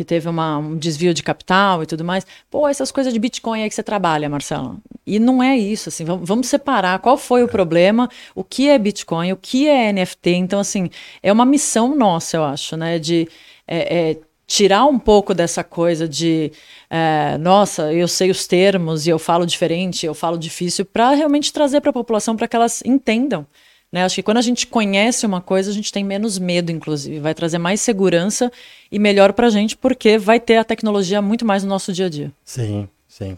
[0.01, 2.27] que teve uma, um desvio de capital e tudo mais.
[2.51, 4.81] Pô, essas coisas de Bitcoin aí que você trabalha, Marcelo.
[5.07, 7.49] E não é isso, assim, vamos, vamos separar qual foi o é.
[7.49, 10.31] problema, o que é Bitcoin, o que é NFT.
[10.31, 10.89] Então, assim,
[11.23, 13.29] é uma missão nossa, eu acho, né, de
[13.69, 16.51] é, é, tirar um pouco dessa coisa de,
[16.89, 21.53] é, nossa, eu sei os termos e eu falo diferente, eu falo difícil, para realmente
[21.53, 23.47] trazer para a população para que elas entendam.
[23.93, 24.05] Né?
[24.05, 27.19] Acho que quando a gente conhece uma coisa, a gente tem menos medo, inclusive.
[27.19, 28.51] Vai trazer mais segurança
[28.91, 32.07] e melhor para a gente, porque vai ter a tecnologia muito mais no nosso dia
[32.07, 32.33] a dia.
[32.45, 33.37] Sim, sim.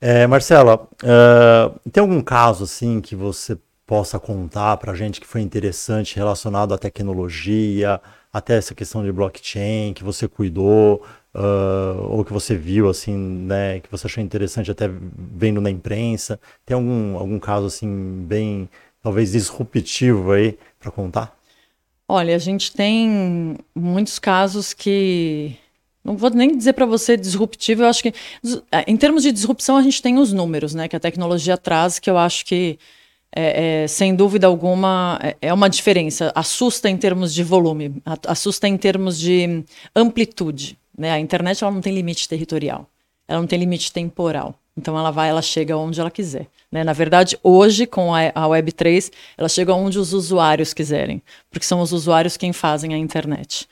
[0.00, 5.26] É, Marcela, uh, tem algum caso assim que você possa contar para a gente que
[5.26, 8.00] foi interessante relacionado à tecnologia,
[8.32, 13.80] até essa questão de blockchain que você cuidou, uh, ou que você viu assim, né,
[13.80, 16.40] que você achou interessante até vendo na imprensa?
[16.64, 18.68] Tem algum, algum caso assim bem
[19.02, 21.36] talvez disruptivo aí para contar?
[22.08, 25.56] Olha, a gente tem muitos casos que
[26.04, 28.12] não vou nem dizer para você disruptivo, eu acho que
[28.86, 32.10] em termos de disrupção a gente tem os números, né, que a tecnologia traz, que
[32.10, 32.78] eu acho que
[33.34, 36.30] é, é, sem dúvida alguma é, é uma diferença.
[36.34, 39.64] Assusta em termos de volume, assusta em termos de
[39.96, 40.78] amplitude.
[40.96, 41.10] Né?
[41.10, 42.86] A internet ela não tem limite territorial,
[43.26, 44.58] ela não tem limite temporal.
[44.76, 46.46] Então ela vai, ela chega onde ela quiser.
[46.70, 46.82] Né?
[46.82, 51.80] Na verdade, hoje, com a, a Web3, ela chega onde os usuários quiserem, porque são
[51.80, 53.68] os usuários quem fazem a internet.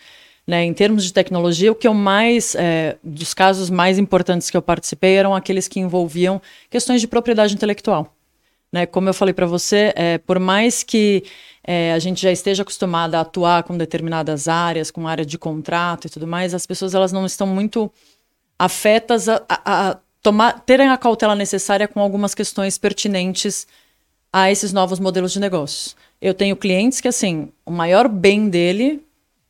[0.47, 0.65] Né?
[0.65, 4.63] Em termos de tecnologia, o que eu mais, é, dos casos mais importantes que eu
[4.63, 8.15] participei eram aqueles que envolviam questões de propriedade intelectual.
[8.73, 8.85] Né?
[8.85, 11.25] Como eu falei para você, é, por mais que
[11.65, 16.07] é, a gente já esteja acostumada a atuar com determinadas áreas, com área de contrato
[16.07, 17.91] e tudo mais, as pessoas elas não estão muito
[18.59, 23.67] afetas a, a, a tomar, terem a cautela necessária com algumas questões pertinentes
[24.33, 25.97] a esses novos modelos de negócios.
[26.21, 29.03] Eu tenho clientes que, assim, o maior bem dele,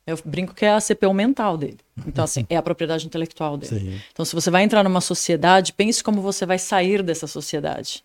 [0.07, 1.77] eu brinco que é a CPU mental dele.
[2.07, 3.79] Então, assim, é a propriedade intelectual dele.
[3.79, 4.01] Sim.
[4.11, 8.03] Então, se você vai entrar numa sociedade, pense como você vai sair dessa sociedade.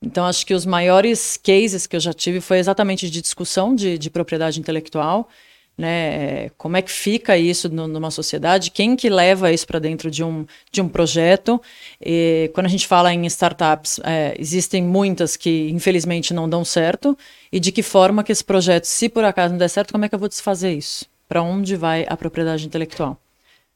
[0.00, 3.98] Então, acho que os maiores cases que eu já tive foi exatamente de discussão de,
[3.98, 5.28] de propriedade intelectual
[5.76, 6.50] né?
[6.50, 8.70] Como é que fica isso no, numa sociedade?
[8.70, 11.60] Quem que leva isso para dentro de um, de um projeto?
[12.00, 17.16] E quando a gente fala em startups, é, existem muitas que infelizmente não dão certo.
[17.50, 20.08] E de que forma que esse projeto, se por acaso não der certo, como é
[20.08, 21.06] que eu vou desfazer isso?
[21.28, 23.18] Para onde vai a propriedade intelectual?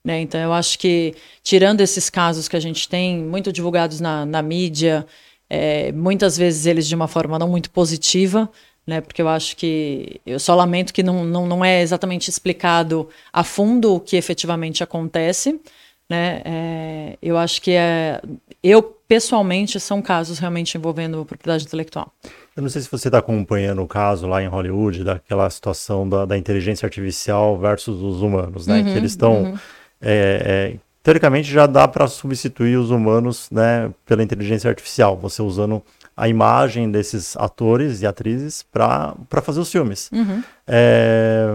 [0.05, 0.21] Né?
[0.21, 4.41] Então, eu acho que, tirando esses casos que a gente tem, muito divulgados na, na
[4.41, 5.05] mídia,
[5.51, 8.49] é, muitas vezes eles de uma forma não muito positiva,
[8.89, 9.03] né?
[9.03, 13.45] Porque eu acho que eu só lamento que não, não, não é exatamente explicado a
[13.45, 15.61] fundo o que efetivamente acontece,
[16.09, 16.41] né?
[16.43, 18.19] É, eu acho que é,
[18.63, 22.11] eu pessoalmente são casos realmente envolvendo propriedade intelectual.
[22.57, 26.25] Eu não sei se você está acompanhando o caso lá em Hollywood daquela situação da,
[26.25, 28.79] da inteligência artificial versus os humanos, né?
[28.79, 29.59] Uhum, que eles estão uhum.
[30.01, 35.83] é, é, teoricamente já dá para substituir os humanos né, pela inteligência artificial, você usando
[36.19, 40.11] a imagem desses atores e atrizes para fazer os filmes.
[40.13, 40.43] Uhum.
[40.67, 41.47] É,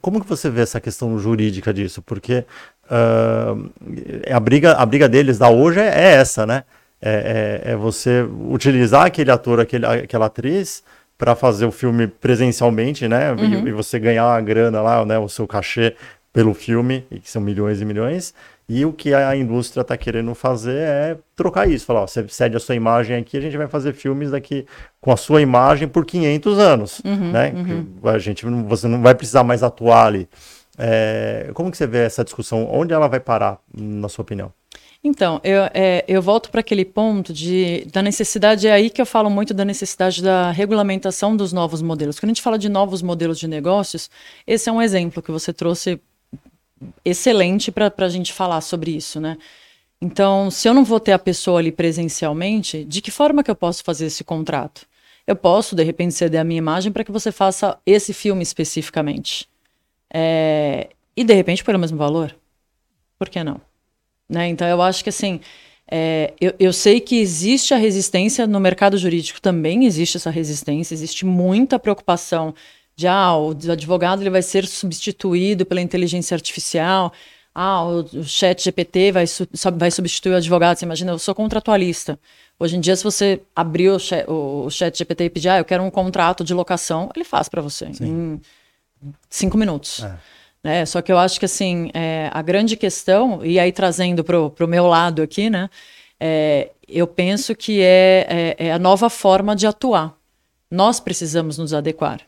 [0.00, 2.02] como que você vê essa questão jurídica disso?
[2.02, 2.44] Porque
[2.90, 3.70] uh,
[4.28, 6.64] a, briga, a briga deles da hoje é, é essa, né?
[7.00, 10.82] É, é, é, você utilizar aquele ator, aquele, aquela atriz
[11.16, 13.30] para fazer o filme presencialmente, né?
[13.30, 13.66] Uhum.
[13.66, 15.18] E, e, você ganhar a grana lá, né?
[15.18, 15.94] O seu cachê
[16.32, 18.34] pelo filme, que são milhões e milhões,
[18.68, 21.84] e o que a indústria está querendo fazer é trocar isso.
[21.84, 24.66] Falar, ó, você cede a sua imagem aqui, a gente vai fazer filmes daqui
[25.00, 27.52] com a sua imagem por 500 anos, uhum, né?
[27.54, 28.08] Uhum.
[28.08, 30.28] A gente, você não vai precisar mais atuar ali.
[30.78, 32.68] É, como que você vê essa discussão?
[32.72, 34.52] Onde ela vai parar, na sua opinião?
[35.04, 39.06] Então, eu, é, eu volto para aquele ponto de, da necessidade, é aí que eu
[39.06, 42.20] falo muito da necessidade da regulamentação dos novos modelos.
[42.20, 44.08] Quando a gente fala de novos modelos de negócios,
[44.46, 46.00] esse é um exemplo que você trouxe
[47.04, 49.36] excelente para a gente falar sobre isso, né?
[50.00, 53.54] Então, se eu não vou ter a pessoa ali presencialmente, de que forma que eu
[53.54, 54.84] posso fazer esse contrato?
[55.24, 59.48] Eu posso, de repente, ceder a minha imagem para que você faça esse filme especificamente.
[60.12, 60.88] É...
[61.16, 62.34] E, de repente, pelo mesmo valor.
[63.16, 63.60] Por que não?
[64.28, 64.48] Né?
[64.48, 65.40] Então, eu acho que, assim,
[65.88, 66.34] é...
[66.40, 71.24] eu, eu sei que existe a resistência no mercado jurídico, também existe essa resistência, existe
[71.24, 72.52] muita preocupação
[72.96, 77.12] de ah, o advogado ele vai ser substituído pela inteligência artificial.
[77.54, 80.78] Ah, o, o chat GPT vai, su vai substituir o advogado.
[80.78, 82.18] Você imagina, eu sou contratualista.
[82.58, 85.58] Hoje em dia, se você abrir o chat, o, o chat GPT e pedir, ah,
[85.58, 88.04] eu quero um contrato de locação, ele faz para você Sim.
[88.04, 88.40] em
[89.28, 90.04] cinco minutos.
[90.04, 90.18] É.
[90.62, 90.86] Né?
[90.86, 94.68] Só que eu acho que assim, é, a grande questão, e aí trazendo para o
[94.68, 95.68] meu lado aqui, né?
[96.20, 100.16] É, eu penso que é, é, é a nova forma de atuar.
[100.70, 102.20] Nós precisamos nos adequar.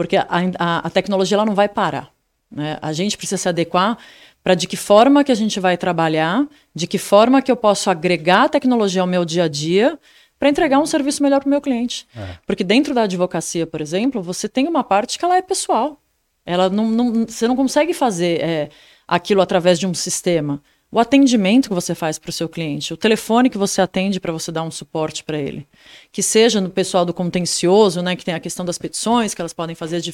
[0.00, 0.26] Porque a,
[0.58, 2.10] a, a tecnologia ela não vai parar.
[2.50, 2.78] Né?
[2.80, 3.98] A gente precisa se adequar
[4.42, 7.90] para de que forma que a gente vai trabalhar, de que forma que eu posso
[7.90, 9.98] agregar a tecnologia ao meu dia a dia
[10.38, 12.08] para entregar um serviço melhor para o meu cliente.
[12.16, 12.38] É.
[12.46, 16.00] Porque dentro da advocacia, por exemplo, você tem uma parte que ela é pessoal.
[16.46, 18.70] Ela não, não você não consegue fazer é,
[19.06, 22.96] aquilo através de um sistema o atendimento que você faz para o seu cliente, o
[22.96, 25.66] telefone que você atende para você dar um suporte para ele.
[26.10, 29.52] Que seja no pessoal do contencioso, né, que tem a questão das petições, que elas
[29.52, 30.12] podem fazer de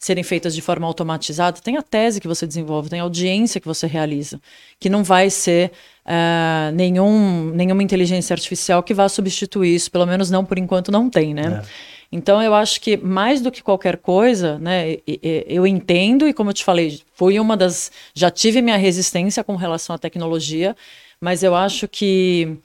[0.00, 3.68] serem feitas de forma automatizada, tem a tese que você desenvolve, tem a audiência que
[3.68, 4.40] você realiza,
[4.80, 5.70] que não vai ser
[6.04, 11.08] uh, nenhum, nenhuma inteligência artificial que vá substituir isso, pelo menos não por enquanto não
[11.08, 11.62] tem, né?
[11.62, 11.95] É.
[12.10, 14.98] Então, eu acho que mais do que qualquer coisa, né,
[15.46, 17.90] eu entendo, e como eu te falei, fui uma das.
[18.14, 20.76] Já tive minha resistência com relação à tecnologia,
[21.20, 22.56] mas eu acho que.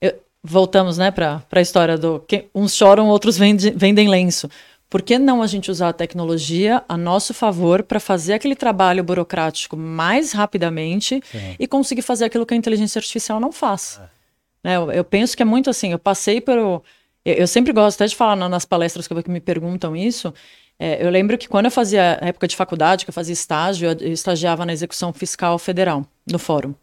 [0.00, 2.20] Eu, voltamos né, para a história do.
[2.20, 4.48] Que uns choram, outros vendem, vendem lenço.
[4.92, 9.02] Por que não a gente usar a tecnologia a nosso favor para fazer aquele trabalho
[9.02, 11.56] burocrático mais rapidamente Sim.
[11.58, 13.98] e conseguir fazer aquilo que a inteligência artificial não faz?
[13.98, 14.68] É.
[14.68, 15.92] Né, eu, eu penso que é muito assim.
[15.92, 16.84] Eu passei pelo
[17.24, 20.32] eu, eu sempre gosto até de falar nas palestras que me perguntam isso.
[20.78, 23.90] É, eu lembro que quando eu fazia, na época de faculdade, que eu fazia estágio,
[23.90, 26.74] eu, eu estagiava na execução fiscal federal, no fórum.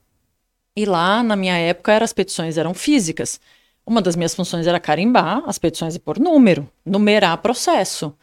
[0.75, 3.39] E lá, na minha época, as petições eram físicas.
[3.85, 8.15] Uma das minhas funções era carimbar as petições e pôr número, numerar processo.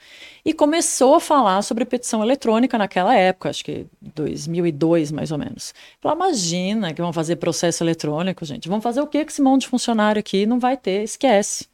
[0.45, 5.75] E começou a falar sobre petição eletrônica naquela época, acho que 2002 mais ou menos.
[6.01, 8.69] Falei, imagina que vão fazer processo eletrônico, gente.
[8.69, 10.47] Vão fazer o que com esse monte de funcionário aqui?
[10.47, 11.67] Não vai ter, esquece.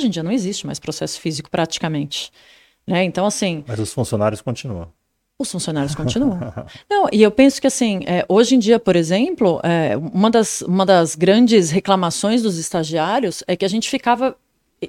[0.00, 2.32] Hoje em dia não existe mais processo físico praticamente.
[2.86, 3.04] Né?
[3.04, 3.62] Então, assim.
[3.66, 4.88] Mas os funcionários continuam.
[5.38, 6.38] Os funcionários continuam.
[6.88, 10.62] Não, e eu penso que assim, é, hoje em dia, por exemplo, é, uma, das,
[10.62, 14.34] uma das grandes reclamações dos estagiários é que a gente ficava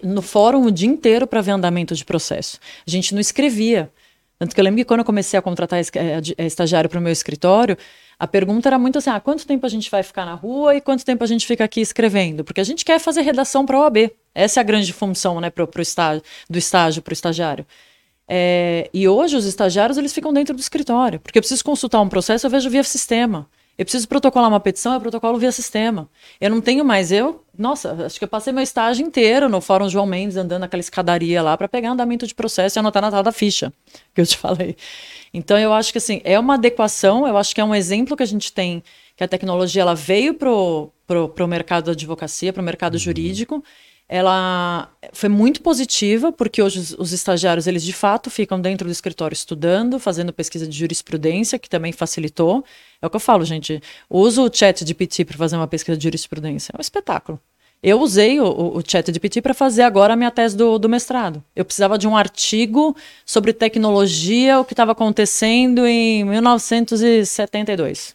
[0.02, 2.58] no fórum o dia inteiro para ver andamento de processo.
[2.88, 3.92] A gente não escrevia.
[4.42, 5.84] Tanto que eu lembro que quando eu comecei a contratar é,
[6.36, 7.78] é, estagiário para o meu escritório,
[8.18, 10.82] a pergunta era muito assim: ah, quanto tempo a gente vai ficar na rua e
[10.82, 12.44] quanto tempo a gente fica aqui escrevendo?
[12.44, 14.10] Porque a gente quer fazer redação para a OAB.
[14.34, 17.68] Essa é a grande função né, pro, pro estágio, do estágio para o estagiário.
[18.28, 22.10] É, e hoje os estagiários eles ficam dentro do escritório, porque eu preciso consultar um
[22.10, 23.48] processo, eu vejo via sistema.
[23.78, 26.10] Eu preciso protocolar uma petição, eu protocolo via sistema.
[26.40, 29.90] Eu não tenho mais, eu, nossa, acho que eu passei meu estágio inteiro no Fórum
[29.90, 33.24] João Mendes, andando naquela escadaria lá para pegar andamento de processo e anotar na tal
[33.24, 33.74] da ficha
[34.14, 34.76] que eu te falei.
[35.34, 38.24] Então eu acho que assim, é uma adequação, eu acho que é um exemplo que
[38.24, 38.84] a gente tem
[39.22, 43.00] que a tecnologia ela veio pro, pro, pro mercado da advocacia, pro mercado uhum.
[43.00, 43.64] jurídico,
[44.14, 48.92] ela foi muito positiva, porque hoje os, os, estagiários, eles de fato ficam dentro do
[48.92, 52.62] escritório estudando, fazendo pesquisa de jurisprudência, que também facilitou.
[53.02, 53.82] É o que eu falo, gente.
[54.10, 56.74] Uso o chat de PT para fazer uma pesquisa de jurisprudência.
[56.74, 57.40] É um espetáculo.
[57.82, 60.90] Eu usei o, o chat de PT para fazer agora a minha tese do, do
[60.90, 61.42] mestrado.
[61.56, 62.94] Eu precisava de um artigo
[63.26, 68.14] sobre tecnologia, o que estava acontecendo em 1972.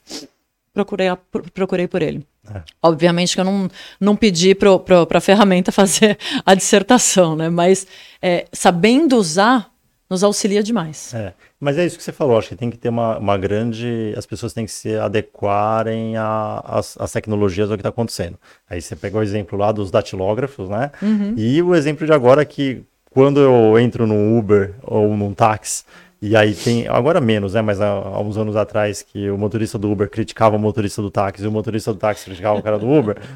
[0.76, 1.08] Procurei,
[1.54, 2.22] procurei por ele.
[2.54, 2.60] É.
[2.82, 3.66] Obviamente que eu não,
[3.98, 4.68] não pedi para
[5.10, 7.48] a ferramenta fazer a dissertação, né?
[7.48, 7.86] Mas
[8.20, 9.70] é, sabendo usar
[10.08, 11.14] nos auxilia demais.
[11.14, 11.32] É.
[11.58, 14.12] Mas é isso que você falou, acho que tem que ter uma, uma grande.
[14.18, 18.38] As pessoas têm que se adequarem às tecnologias do que está acontecendo.
[18.68, 20.90] Aí você pegou o exemplo lá dos datilógrafos, né?
[21.00, 21.32] Uhum.
[21.38, 25.84] E o exemplo de agora que quando eu entro no Uber ou num táxi
[26.20, 27.62] e aí tem, agora menos, né?
[27.62, 31.10] Mas há, há, uns anos atrás que o motorista do Uber criticava o motorista do
[31.10, 33.16] táxi e o motorista do táxi criticava o cara do Uber.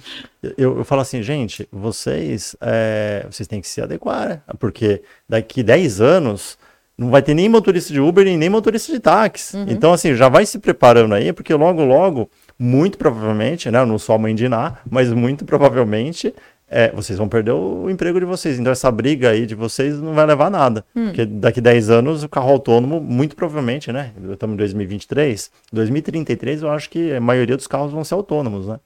[0.56, 4.40] Eu, eu falo assim, gente, vocês, é, vocês têm que se adequar, né?
[4.58, 6.56] porque daqui 10 anos
[6.96, 9.54] não vai ter nem motorista de Uber e nem motorista de táxi.
[9.54, 9.66] Uhum.
[9.68, 13.80] Então, assim, já vai se preparando aí, porque logo, logo, muito provavelmente, né?
[13.80, 16.34] Eu não sou a mãe de Iná, mas muito provavelmente
[16.70, 18.58] é, vocês vão perder o emprego de vocês.
[18.58, 20.84] Então essa briga aí de vocês não vai levar a nada.
[20.94, 21.06] Hum.
[21.06, 24.12] Porque daqui 10 anos o carro autônomo, muito provavelmente, né?
[24.30, 28.78] Estamos em 2023, 2033 eu acho que a maioria dos carros vão ser autônomos, né?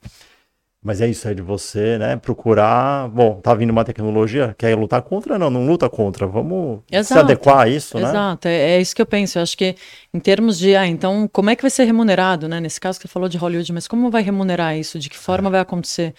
[0.82, 5.00] Mas é isso, é de você, né, procurar, bom, tá vindo uma tecnologia, quer lutar
[5.00, 5.38] contra?
[5.38, 8.12] Não, não luta contra, vamos exato, se adequar a isso, exato.
[8.12, 8.20] né?
[8.20, 9.76] Exato, é, é, isso que eu penso, eu acho que
[10.12, 13.08] em termos de, ah, então, como é que vai ser remunerado, né, nesse caso que
[13.08, 15.52] você falou de Hollywood, mas como vai remunerar isso, de que forma é.
[15.52, 16.14] vai acontecer?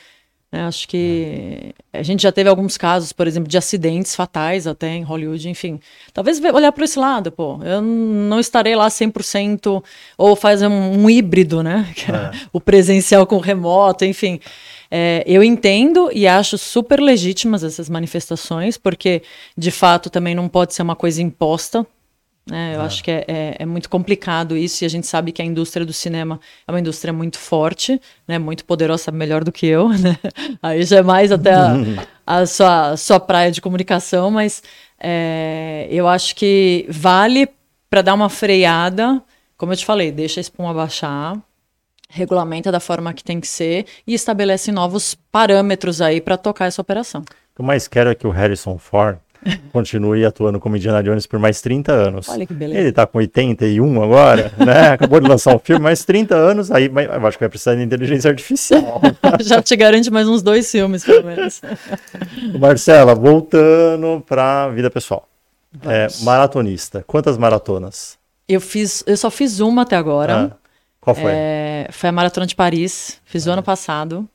[0.56, 0.66] Né?
[0.66, 5.04] Acho que a gente já teve alguns casos, por exemplo, de acidentes fatais até em
[5.04, 5.82] Hollywood, enfim.
[6.14, 7.60] Talvez olhar para esse lado, pô.
[7.62, 9.84] Eu não estarei lá 100%
[10.18, 11.86] ou fazer um, um híbrido, né?
[12.06, 12.32] É.
[12.54, 14.40] o presencial com o remoto, enfim.
[14.92, 19.24] É, eu entendo e acho super legítimas essas manifestações, porque
[19.58, 21.86] de fato também não pode ser uma coisa imposta
[22.48, 22.76] né?
[22.76, 22.86] Eu é.
[22.86, 25.84] acho que é, é, é, muito complicado isso e a gente sabe que a indústria
[25.84, 28.38] do cinema é uma indústria muito forte, né?
[28.38, 29.90] muito poderosa, melhor do que eu.
[30.06, 30.18] Né?
[30.62, 31.74] Aí já é mais até a,
[32.42, 34.62] a sua, sua praia de comunicação, mas
[35.00, 37.50] é, eu acho que vale
[37.90, 39.22] para dar uma freada,
[39.58, 41.38] como eu te falei, deixa a espuma baixar,
[42.10, 46.82] regulamenta da forma que tem que ser e estabelece novos parâmetros aí para tocar essa
[46.82, 47.22] operação.
[47.22, 49.18] O que eu mais quero é que o Harrison Ford
[49.72, 52.30] continue atuando como Indiana Jones por mais 30 anos.
[52.30, 52.82] Olha que beleza.
[52.82, 54.90] Ele tá com 81 agora, né?
[54.94, 57.84] Acabou de lançar um filme, mais 30 anos, aí eu acho que vai precisar de
[57.84, 59.02] inteligência artificial.
[59.42, 61.62] Já te garante mais uns dois filmes, pelo menos.
[62.60, 65.28] Marcela, voltando para vida pessoal.
[65.84, 68.18] É, maratonista, quantas maratonas?
[68.48, 70.52] Eu fiz, eu só fiz uma até agora.
[70.54, 70.58] Ah,
[71.02, 71.32] qual foi?
[71.34, 73.52] É, foi a Maratona de Paris, fiz ah.
[73.52, 74.28] o ano passado.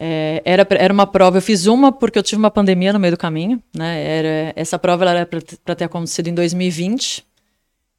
[0.00, 3.14] É, era, era uma prova, eu fiz uma porque eu tive uma pandemia no meio
[3.14, 4.02] do caminho, né?
[4.02, 7.26] Era, essa prova ela era para ter acontecido em 2020.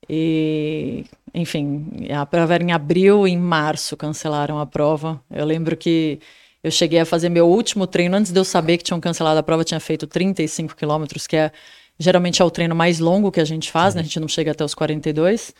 [0.10, 5.22] E, enfim, a prova era em abril em março cancelaram a prova.
[5.30, 6.20] Eu lembro que
[6.64, 9.44] eu cheguei a fazer meu último treino, antes de eu saber que tinham cancelado a
[9.44, 11.52] prova, eu tinha feito 35 quilômetros, que é
[12.00, 14.02] geralmente é o treino mais longo que a gente faz, né?
[14.02, 15.54] A gente não chega até os 42.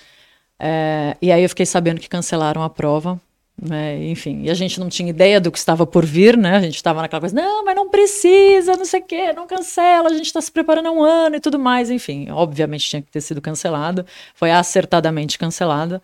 [0.60, 3.20] É, e aí eu fiquei sabendo que cancelaram a prova.
[3.62, 4.08] Né?
[4.08, 6.56] Enfim, e a gente não tinha ideia do que estava por vir, né?
[6.56, 10.10] A gente estava naquela coisa, não, mas não precisa, não sei o quê, não cancela,
[10.10, 11.90] a gente está se preparando há um ano e tudo mais.
[11.90, 16.02] Enfim, obviamente tinha que ter sido cancelado, foi acertadamente cancelada.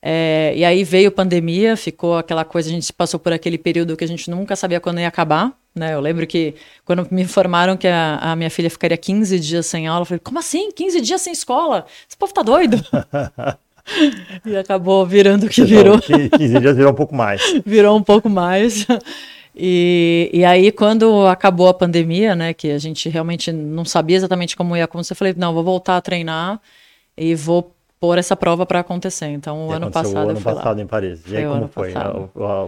[0.00, 4.04] É, e aí veio pandemia, ficou aquela coisa, a gente passou por aquele período que
[4.04, 5.52] a gente nunca sabia quando ia acabar.
[5.74, 5.92] Né?
[5.94, 6.54] Eu lembro que
[6.84, 10.20] quando me informaram que a, a minha filha ficaria 15 dias sem aula, eu falei,
[10.20, 10.70] como assim?
[10.70, 11.86] 15 dias sem escola?
[12.08, 12.78] Esse povo tá doido?
[14.44, 16.00] e acabou virando o que virou.
[16.00, 17.42] 15 dias virou um pouco mais.
[17.64, 18.86] virou um pouco mais.
[19.58, 24.54] E, e aí, quando acabou a pandemia, né, que a gente realmente não sabia exatamente
[24.54, 26.60] como ia acontecer, eu falei, não, vou voltar a treinar
[27.16, 27.74] e vou
[28.06, 29.26] pôr essa prova para acontecer.
[29.26, 30.82] Então, o ano passado o ano passado lá.
[30.82, 31.20] em Paris.
[31.26, 31.92] E foi aí, como foi?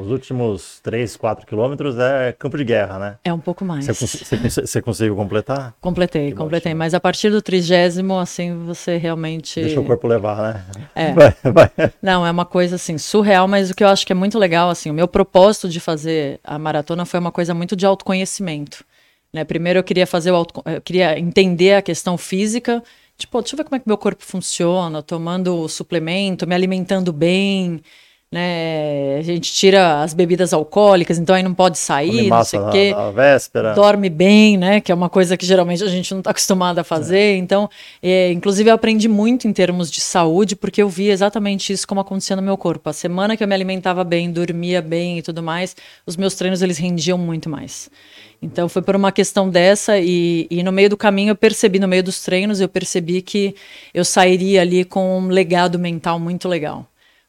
[0.00, 3.16] Os últimos 3, 4 quilômetros é campo de guerra, né?
[3.22, 3.86] É um pouco mais.
[3.86, 5.74] Você, você, você conseguiu completar?
[5.80, 6.74] Completei, que completei.
[6.74, 9.60] Mas a partir do trigésimo, assim, você realmente...
[9.60, 10.64] Deixa o corpo levar, né?
[10.94, 11.12] É.
[11.18, 11.70] Vai, vai.
[12.02, 14.70] Não, é uma coisa, assim, surreal, mas o que eu acho que é muito legal,
[14.70, 18.84] assim, o meu propósito de fazer a maratona foi uma coisa muito de autoconhecimento.
[19.32, 19.44] Né?
[19.44, 20.62] Primeiro eu queria fazer o auto...
[20.66, 22.82] eu queria entender a questão física
[23.18, 27.82] Tipo, deixa eu ver como é que meu corpo funciona, tomando suplemento, me alimentando bem,
[28.30, 29.16] né?
[29.18, 32.94] A gente tira as bebidas alcoólicas, então aí não pode sair, não sei o quê.
[32.94, 33.74] Na véspera.
[33.74, 34.80] Dorme bem, né?
[34.80, 37.18] Que é uma coisa que geralmente a gente não está acostumado a fazer.
[37.18, 37.36] É.
[37.36, 37.70] Então,
[38.02, 42.00] é, inclusive, eu aprendi muito em termos de saúde, porque eu vi exatamente isso como
[42.00, 42.90] acontecia no meu corpo.
[42.90, 45.74] A semana que eu me alimentava bem, dormia bem e tudo mais,
[46.04, 47.90] os meus treinos eles rendiam muito mais.
[48.40, 51.88] Então foi por uma questão dessa e, e, no meio do caminho eu percebi, no
[51.88, 53.54] meio dos treinos, eu percebi que
[53.92, 56.87] eu sairia ali com um legado mental muito legal.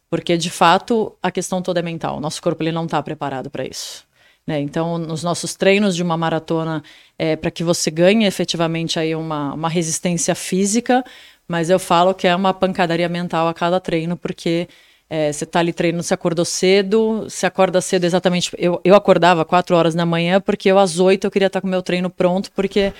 [0.09, 2.17] Porque, de fato, a questão toda é mental.
[2.17, 4.03] O nosso corpo ele não está preparado para isso.
[4.45, 4.59] Né?
[4.61, 6.83] Então, nos nossos treinos de uma maratona,
[7.17, 11.03] é para que você ganhe efetivamente aí uma, uma resistência física,
[11.47, 14.67] mas eu falo que é uma pancadaria mental a cada treino, porque
[15.09, 18.51] é, você está ali treinando, você acordou cedo, você acorda cedo exatamente.
[18.57, 21.61] Eu, eu acordava 4 horas da manhã, porque eu às 8 eu queria estar tá
[21.61, 22.93] com o meu treino pronto, porque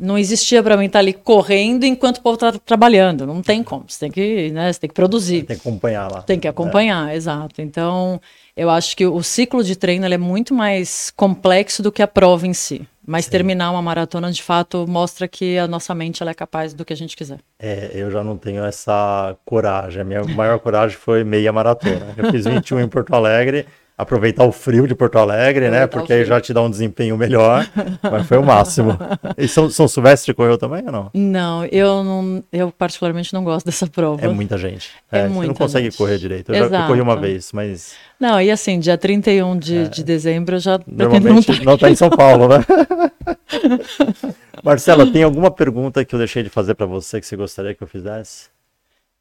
[0.00, 3.26] não existia para mim estar tá ali correndo enquanto o povo está trabalhando.
[3.26, 3.84] Não tem como.
[3.86, 5.44] Você tem que, né, você tem que produzir.
[5.44, 6.22] Tem que acompanhar lá.
[6.22, 7.16] Tem que acompanhar, é.
[7.16, 7.60] exato.
[7.60, 8.20] Então,
[8.56, 12.46] eu acho que o ciclo de treino é muito mais complexo do que a prova
[12.46, 12.86] em si.
[13.06, 13.32] Mas Sim.
[13.32, 16.92] terminar uma maratona, de fato, mostra que a nossa mente ela é capaz do que
[16.92, 17.38] a gente quiser.
[17.58, 20.00] É, eu já não tenho essa coragem.
[20.00, 22.14] A minha maior coragem foi meia maratona.
[22.16, 23.66] Eu fiz 21 em Porto Alegre
[24.00, 25.86] aproveitar o frio de Porto Alegre, né?
[25.86, 27.68] Porque aí já te dá um desempenho melhor.
[28.02, 28.98] mas foi o máximo.
[29.36, 31.10] E São, São Silvestre correu também ou não?
[31.12, 34.24] Não, eu não, eu particularmente não gosto dessa prova.
[34.24, 34.90] É muita gente.
[35.12, 35.98] É, é muita você não consegue gente.
[35.98, 36.52] correr direito.
[36.52, 37.94] Eu já corri uma vez, mas.
[38.18, 39.84] Não, e assim, dia 31 de, é.
[39.84, 42.64] de dezembro eu já Normalmente não está em São Paulo, né?
[44.64, 47.82] Marcela, tem alguma pergunta que eu deixei de fazer para você que você gostaria que
[47.82, 48.48] eu fizesse?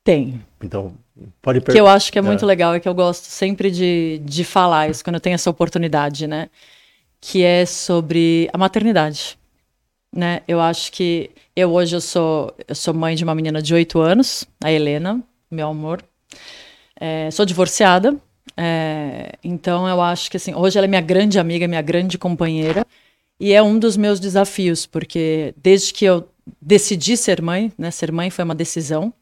[0.09, 0.41] Tem.
[0.59, 0.95] Então,
[1.39, 1.73] pode perguntar.
[1.73, 4.43] que eu acho que é, é muito legal é que eu gosto sempre de, de
[4.43, 6.49] falar isso quando eu tenho essa oportunidade, né?
[7.21, 9.37] Que é sobre a maternidade,
[10.11, 10.41] né?
[10.47, 13.99] Eu acho que eu hoje eu sou eu sou mãe de uma menina de 8
[13.99, 16.01] anos, a Helena, meu amor.
[16.99, 18.15] É, sou divorciada,
[18.57, 22.83] é, então eu acho que assim hoje ela é minha grande amiga, minha grande companheira
[23.39, 26.27] e é um dos meus desafios porque desde que eu
[26.59, 27.91] decidi ser mãe, né?
[27.91, 29.13] Ser mãe foi uma decisão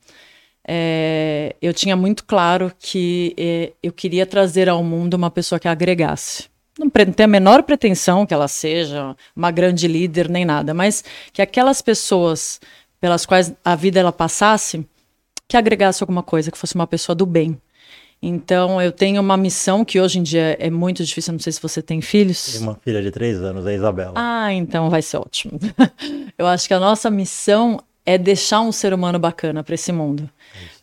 [0.68, 5.68] é, eu tinha muito claro que é, eu queria trazer ao mundo uma pessoa que
[5.68, 6.46] agregasse.
[6.78, 11.04] Não tenho a menor pretensão que ela seja uma grande líder nem nada, mas
[11.34, 12.60] que aquelas pessoas
[13.00, 14.86] pelas quais a vida ela passasse,
[15.48, 17.60] que agregasse alguma coisa, que fosse uma pessoa do bem.
[18.22, 21.34] Então, eu tenho uma missão que hoje em dia é muito difícil.
[21.34, 22.54] Não sei se você tem filhos.
[22.54, 24.14] Tem uma filha de três anos, a Isabela.
[24.16, 25.60] Ah, então vai ser ótimo.
[26.38, 30.28] eu acho que a nossa missão é deixar um ser humano bacana para esse mundo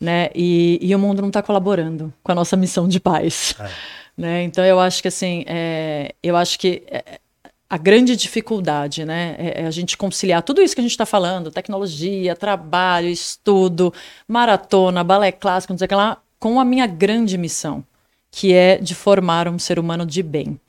[0.01, 0.31] né?
[0.35, 3.71] E, e o mundo não está colaborando com a nossa missão de paz, é.
[4.17, 4.43] né?
[4.43, 7.21] Então eu acho que assim, é, eu acho que é,
[7.69, 11.07] a grande dificuldade, né, é, é a gente conciliar tudo isso que a gente está
[11.07, 13.93] falando, tecnologia, trabalho, estudo,
[14.29, 17.85] maratona, balé clássico, não sei o que lá, com a minha grande missão,
[18.31, 20.61] que é de formar um ser humano de bem,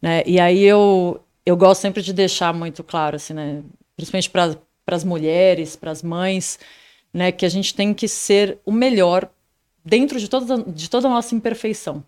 [0.00, 0.22] né?
[0.26, 3.62] E aí eu eu gosto sempre de deixar muito claro, assim, né,
[3.96, 4.56] principalmente para
[4.96, 6.58] as mulheres, para as mães,
[7.12, 7.32] né?
[7.32, 9.30] Que a gente tem que ser o melhor
[9.84, 12.04] dentro de toda, de toda a nossa imperfeição.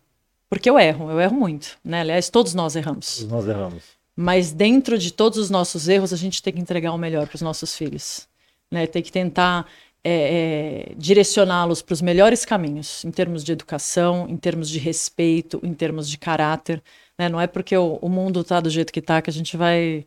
[0.49, 2.01] Porque eu erro, eu erro muito, né?
[2.01, 3.19] Aliás, todos nós erramos.
[3.19, 3.85] Todos nós erramos.
[4.17, 7.37] Mas dentro de todos os nossos erros, a gente tem que entregar o melhor para
[7.37, 8.29] os nossos filhos.
[8.71, 8.87] Né?
[8.87, 9.67] Tem que tentar
[10.05, 15.61] é, é, direcioná-los para os melhores caminhos, em termos de educação, em termos de respeito,
[15.63, 16.83] em termos de caráter.
[17.19, 17.29] Né?
[17.29, 20.05] Não é porque o, o mundo está do jeito que está que a gente vai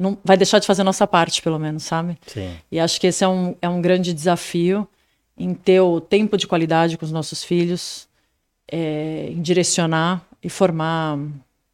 [0.00, 2.18] não vai deixar de fazer a nossa parte, pelo menos, sabe?
[2.26, 2.56] Sim.
[2.72, 4.88] E acho que esse é um, é um grande desafio
[5.36, 8.08] em ter o tempo de qualidade com os nossos filhos,
[8.66, 11.18] é, em direcionar e formar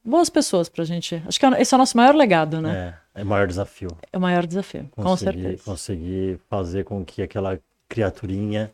[0.05, 1.23] boas pessoas pra gente.
[1.25, 2.95] Acho que é esse é o nosso maior legado, né?
[3.15, 3.97] É, é o maior desafio.
[4.13, 5.63] É o maior desafio, conseguir, com certeza.
[5.65, 8.73] Conseguir fazer com que aquela criaturinha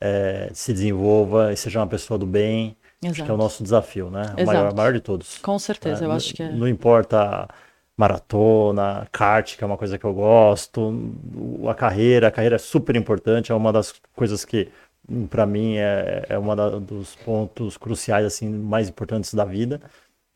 [0.00, 2.74] é, se desenvolva e seja uma pessoa do bem.
[3.02, 3.12] Exato.
[3.12, 4.34] Acho que é o nosso desafio, né?
[4.38, 5.36] O maior, maior, de todos.
[5.38, 6.50] Com certeza, é, eu acho que é.
[6.50, 7.46] Não importa
[7.96, 11.12] maratona, kart, que é uma coisa que eu gosto,
[11.68, 14.68] a carreira, a carreira é super importante, é uma das coisas que
[15.30, 19.80] para mim é, é uma dos pontos cruciais assim mais importantes da vida,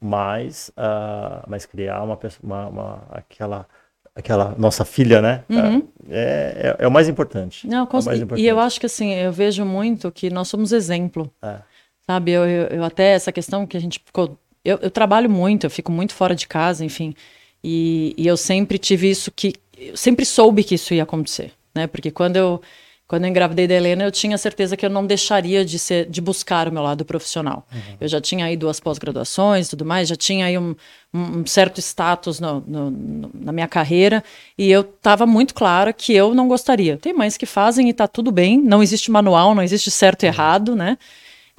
[0.01, 3.67] mas uh, mas criar uma, uma, uma aquela
[4.15, 5.45] aquela nossa filha, né?
[5.49, 5.89] Uhum.
[6.11, 7.67] É, é, é, o mais importante.
[7.67, 8.43] Não, é mais importante.
[8.43, 11.33] E eu acho que assim, eu vejo muito que nós somos exemplo.
[11.41, 11.59] É.
[12.05, 14.37] Sabe, eu, eu, eu, até essa questão que a gente ficou.
[14.65, 17.15] Eu, eu trabalho muito, eu fico muito fora de casa, enfim.
[17.63, 19.55] E, e eu sempre tive isso que.
[19.77, 21.87] Eu sempre soube que isso ia acontecer, né?
[21.87, 22.61] Porque quando eu,
[23.09, 26.21] quando eu engravidei da Helena, eu tinha certeza que eu não deixaria de, ser, de
[26.21, 27.67] buscar o meu lado profissional.
[27.73, 27.97] Uhum.
[28.03, 30.75] Eu já tinha aí duas pós-graduações e tudo mais, já tinha aí um,
[31.15, 34.23] um certo status no, no, no, na minha carreira,
[34.59, 36.99] e eu estava muito clara que eu não gostaria.
[36.99, 40.27] Tem mães que fazem e está tudo bem, não existe manual, não existe certo e
[40.27, 40.99] errado, né?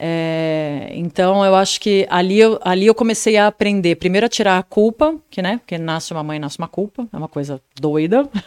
[0.01, 4.57] É, então eu acho que ali eu, ali eu comecei a aprender primeiro a tirar
[4.57, 8.27] a culpa, que né, porque nasce uma mãe, nasce uma culpa, é uma coisa doida.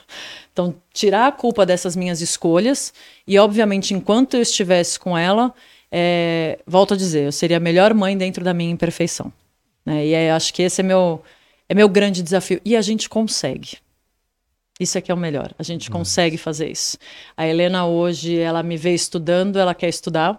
[0.52, 2.92] Então tirar a culpa dessas minhas escolhas
[3.26, 5.54] e obviamente enquanto eu estivesse com ela,
[5.90, 9.32] é, volto a dizer, eu seria a melhor mãe dentro da minha imperfeição.
[9.82, 10.08] Né?
[10.08, 11.22] E acho que esse é meu
[11.70, 13.78] é meu grande desafio e a gente consegue.
[14.78, 15.54] Isso é que é o melhor.
[15.58, 16.98] A gente consegue fazer isso.
[17.34, 20.38] A Helena hoje, ela me vê estudando, ela quer estudar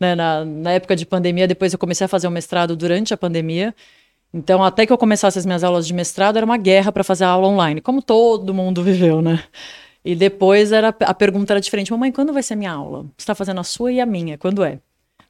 [0.00, 3.16] né, na, na época de pandemia, depois eu comecei a fazer o mestrado durante a
[3.16, 3.74] pandemia.
[4.32, 7.24] Então, até que eu começasse as minhas aulas de mestrado, era uma guerra para fazer
[7.24, 9.44] a aula online, como todo mundo viveu, né?
[10.04, 13.02] E depois era a pergunta era diferente: Mamãe, quando vai ser minha aula?
[13.02, 14.80] Você está fazendo a sua e a minha, quando é?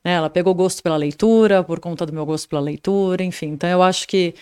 [0.05, 3.49] Né, ela pegou gosto pela leitura, por conta do meu gosto pela leitura, enfim.
[3.49, 4.35] Então, eu acho que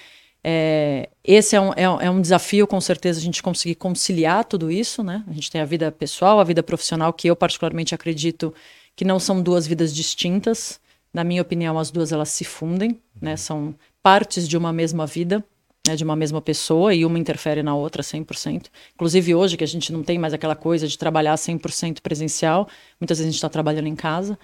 [0.45, 4.71] é, esse é um, é, é um desafio, com certeza, a gente conseguir conciliar tudo
[4.71, 5.25] isso, né?
[5.27, 8.55] A gente tem a vida pessoal, a vida profissional, que eu particularmente acredito
[8.99, 10.81] que não são duas vidas distintas.
[11.15, 13.37] Na minha opinião, as duas elas se fundem, né?
[13.37, 13.73] São
[14.03, 15.45] partes de uma mesma vida,
[15.87, 15.95] né?
[15.95, 18.67] de uma mesma pessoa e uma interfere na outra 100%.
[18.97, 22.69] Inclusive hoje que a gente não tem mais aquela coisa de trabalhar 100% presencial,
[22.99, 24.37] muitas vezes a gente está trabalhando em casa.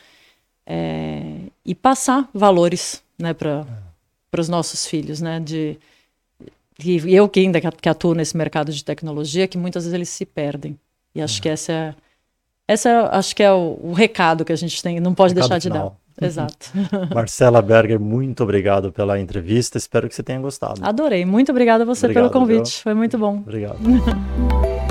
[0.64, 1.40] É...
[1.66, 3.66] e passar valores, né, para
[4.30, 5.76] para os nossos filhos, né, de
[6.78, 10.24] e eu que ainda que atuo nesse mercado de tecnologia, que muitas vezes eles se
[10.24, 10.78] perdem.
[11.12, 11.42] E acho é.
[11.42, 11.94] que essa é
[12.68, 15.68] essa acho que é o, o, recado que a gente tem, não pode deixar de
[15.68, 15.92] dar.
[16.20, 16.70] Exato.
[17.12, 19.76] Marcela Berger, muito obrigado pela entrevista.
[19.76, 20.80] Espero que você tenha gostado.
[20.82, 21.24] Adorei.
[21.24, 22.74] Muito obrigada a você obrigado, pelo convite.
[22.74, 22.82] Viu?
[22.82, 23.38] Foi muito bom.
[23.38, 23.78] Obrigado.